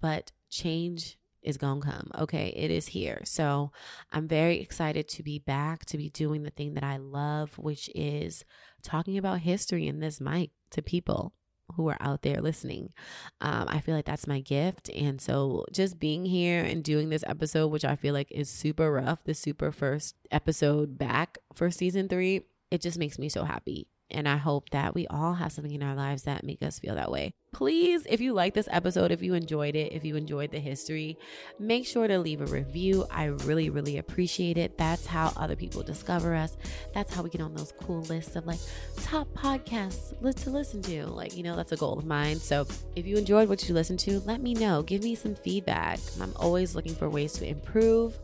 but 0.00 0.32
change 0.48 1.18
is 1.42 1.56
going 1.56 1.80
to 1.80 1.86
come. 1.86 2.10
Okay, 2.18 2.52
it 2.56 2.70
is 2.70 2.88
here. 2.88 3.20
So 3.24 3.72
I'm 4.12 4.26
very 4.28 4.60
excited 4.60 5.08
to 5.08 5.22
be 5.22 5.38
back, 5.38 5.84
to 5.86 5.98
be 5.98 6.10
doing 6.10 6.42
the 6.42 6.50
thing 6.50 6.74
that 6.74 6.84
I 6.84 6.96
love, 6.96 7.58
which 7.58 7.90
is 7.94 8.44
talking 8.82 9.18
about 9.18 9.40
history 9.40 9.86
in 9.86 10.00
this 10.00 10.20
mic 10.20 10.50
to 10.70 10.82
people 10.82 11.32
who 11.74 11.88
are 11.88 11.98
out 12.00 12.22
there 12.22 12.40
listening. 12.40 12.92
Um, 13.40 13.66
I 13.68 13.80
feel 13.80 13.94
like 13.94 14.06
that's 14.06 14.26
my 14.26 14.40
gift. 14.40 14.88
And 14.90 15.20
so 15.20 15.66
just 15.72 16.00
being 16.00 16.24
here 16.24 16.64
and 16.64 16.82
doing 16.82 17.10
this 17.10 17.24
episode, 17.26 17.68
which 17.68 17.84
I 17.84 17.94
feel 17.94 18.14
like 18.14 18.30
is 18.30 18.48
super 18.48 18.90
rough, 18.90 19.24
the 19.24 19.34
super 19.34 19.70
first 19.70 20.16
episode 20.30 20.98
back 20.98 21.38
for 21.54 21.70
season 21.70 22.08
three, 22.08 22.46
it 22.70 22.80
just 22.80 22.98
makes 22.98 23.18
me 23.18 23.28
so 23.28 23.44
happy. 23.44 23.86
And 24.10 24.28
I 24.28 24.36
hope 24.36 24.70
that 24.70 24.94
we 24.94 25.06
all 25.08 25.34
have 25.34 25.52
something 25.52 25.72
in 25.74 25.82
our 25.82 25.94
lives 25.94 26.22
that 26.22 26.44
make 26.44 26.62
us 26.62 26.78
feel 26.78 26.94
that 26.94 27.10
way. 27.10 27.34
Please, 27.52 28.06
if 28.08 28.20
you 28.20 28.34
like 28.34 28.52
this 28.52 28.68
episode, 28.70 29.10
if 29.10 29.22
you 29.22 29.34
enjoyed 29.34 29.74
it, 29.74 29.92
if 29.92 30.04
you 30.04 30.16
enjoyed 30.16 30.50
the 30.50 30.60
history, 30.60 31.18
make 31.58 31.86
sure 31.86 32.06
to 32.06 32.18
leave 32.18 32.42
a 32.42 32.46
review. 32.46 33.06
I 33.10 33.24
really, 33.24 33.70
really 33.70 33.96
appreciate 33.96 34.58
it. 34.58 34.76
That's 34.76 35.06
how 35.06 35.32
other 35.36 35.56
people 35.56 35.82
discover 35.82 36.34
us. 36.34 36.56
That's 36.92 37.12
how 37.12 37.22
we 37.22 37.30
get 37.30 37.40
on 37.40 37.54
those 37.54 37.72
cool 37.80 38.02
lists 38.02 38.36
of 38.36 38.46
like 38.46 38.60
top 38.96 39.28
podcasts 39.34 40.14
to 40.42 40.50
listen 40.50 40.82
to. 40.82 41.06
Like, 41.06 41.36
you 41.36 41.42
know, 41.42 41.56
that's 41.56 41.72
a 41.72 41.76
goal 41.76 41.98
of 41.98 42.04
mine. 42.04 42.36
So 42.36 42.66
if 42.94 43.06
you 43.06 43.16
enjoyed 43.16 43.48
what 43.48 43.66
you 43.66 43.74
listened 43.74 44.00
to, 44.00 44.20
let 44.20 44.42
me 44.42 44.52
know. 44.52 44.82
Give 44.82 45.02
me 45.02 45.14
some 45.14 45.34
feedback. 45.34 46.00
I'm 46.20 46.34
always 46.36 46.74
looking 46.74 46.94
for 46.94 47.08
ways 47.08 47.32
to 47.34 47.48
improve. 47.48 48.18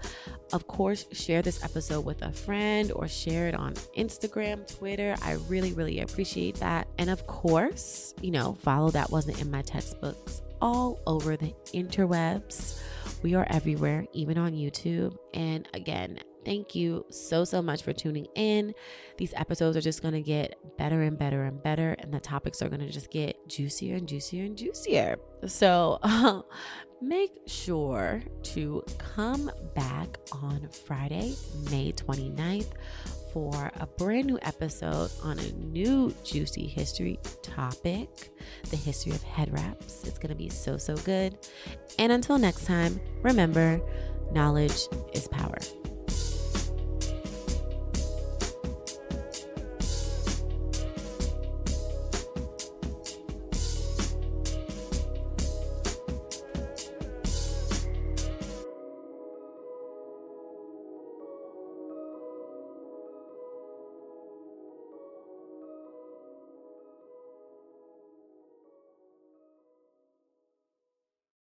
Of 0.52 0.66
course, 0.68 1.06
share 1.12 1.42
this 1.42 1.64
episode 1.64 2.04
with 2.04 2.22
a 2.22 2.30
friend 2.30 2.92
or 2.92 3.08
share 3.08 3.48
it 3.48 3.54
on 3.54 3.74
Instagram, 3.96 4.70
Twitter. 4.78 5.16
I 5.22 5.32
really, 5.48 5.72
really 5.72 6.00
appreciate 6.00 6.56
that. 6.56 6.86
And 6.98 7.10
of 7.10 7.26
course, 7.26 8.14
you 8.20 8.30
know, 8.30 8.52
follow 8.60 8.90
that 8.90 9.10
wasn't 9.14 9.40
in 9.40 9.48
my 9.48 9.62
textbooks 9.62 10.42
all 10.60 11.00
over 11.06 11.36
the 11.36 11.54
interwebs. 11.72 12.82
We 13.22 13.36
are 13.36 13.46
everywhere, 13.48 14.06
even 14.12 14.36
on 14.36 14.54
YouTube. 14.54 15.16
And 15.32 15.68
again, 15.72 16.18
thank 16.44 16.74
you 16.74 17.06
so, 17.10 17.44
so 17.44 17.62
much 17.62 17.84
for 17.84 17.92
tuning 17.92 18.26
in. 18.34 18.74
These 19.16 19.32
episodes 19.36 19.76
are 19.76 19.80
just 19.80 20.02
going 20.02 20.14
to 20.14 20.20
get 20.20 20.58
better 20.76 21.02
and 21.02 21.16
better 21.16 21.44
and 21.44 21.62
better, 21.62 21.94
and 22.00 22.12
the 22.12 22.18
topics 22.18 22.60
are 22.60 22.68
going 22.68 22.80
to 22.80 22.90
just 22.90 23.08
get 23.12 23.36
juicier 23.48 23.94
and 23.94 24.08
juicier 24.08 24.46
and 24.46 24.58
juicier. 24.58 25.16
So 25.46 26.00
uh, 26.02 26.42
make 27.00 27.38
sure 27.46 28.20
to 28.42 28.84
come 28.98 29.48
back 29.76 30.18
on 30.32 30.68
Friday, 30.70 31.36
May 31.70 31.92
29th 31.92 32.72
for 33.34 33.72
a 33.80 33.86
brand 33.98 34.28
new 34.28 34.38
episode 34.42 35.10
on 35.24 35.38
a 35.40 35.52
new 35.54 36.14
juicy 36.24 36.68
history 36.68 37.18
topic 37.42 38.30
the 38.70 38.76
history 38.76 39.12
of 39.12 39.22
head 39.24 39.52
wraps. 39.52 40.04
It's 40.04 40.18
going 40.18 40.30
to 40.30 40.36
be 40.36 40.48
so, 40.48 40.78
so 40.78 40.96
good. 40.98 41.36
And 41.98 42.12
until 42.12 42.38
next 42.38 42.64
time, 42.64 43.00
remember 43.22 43.80
knowledge 44.32 44.86
is 45.12 45.26
power. 45.28 45.58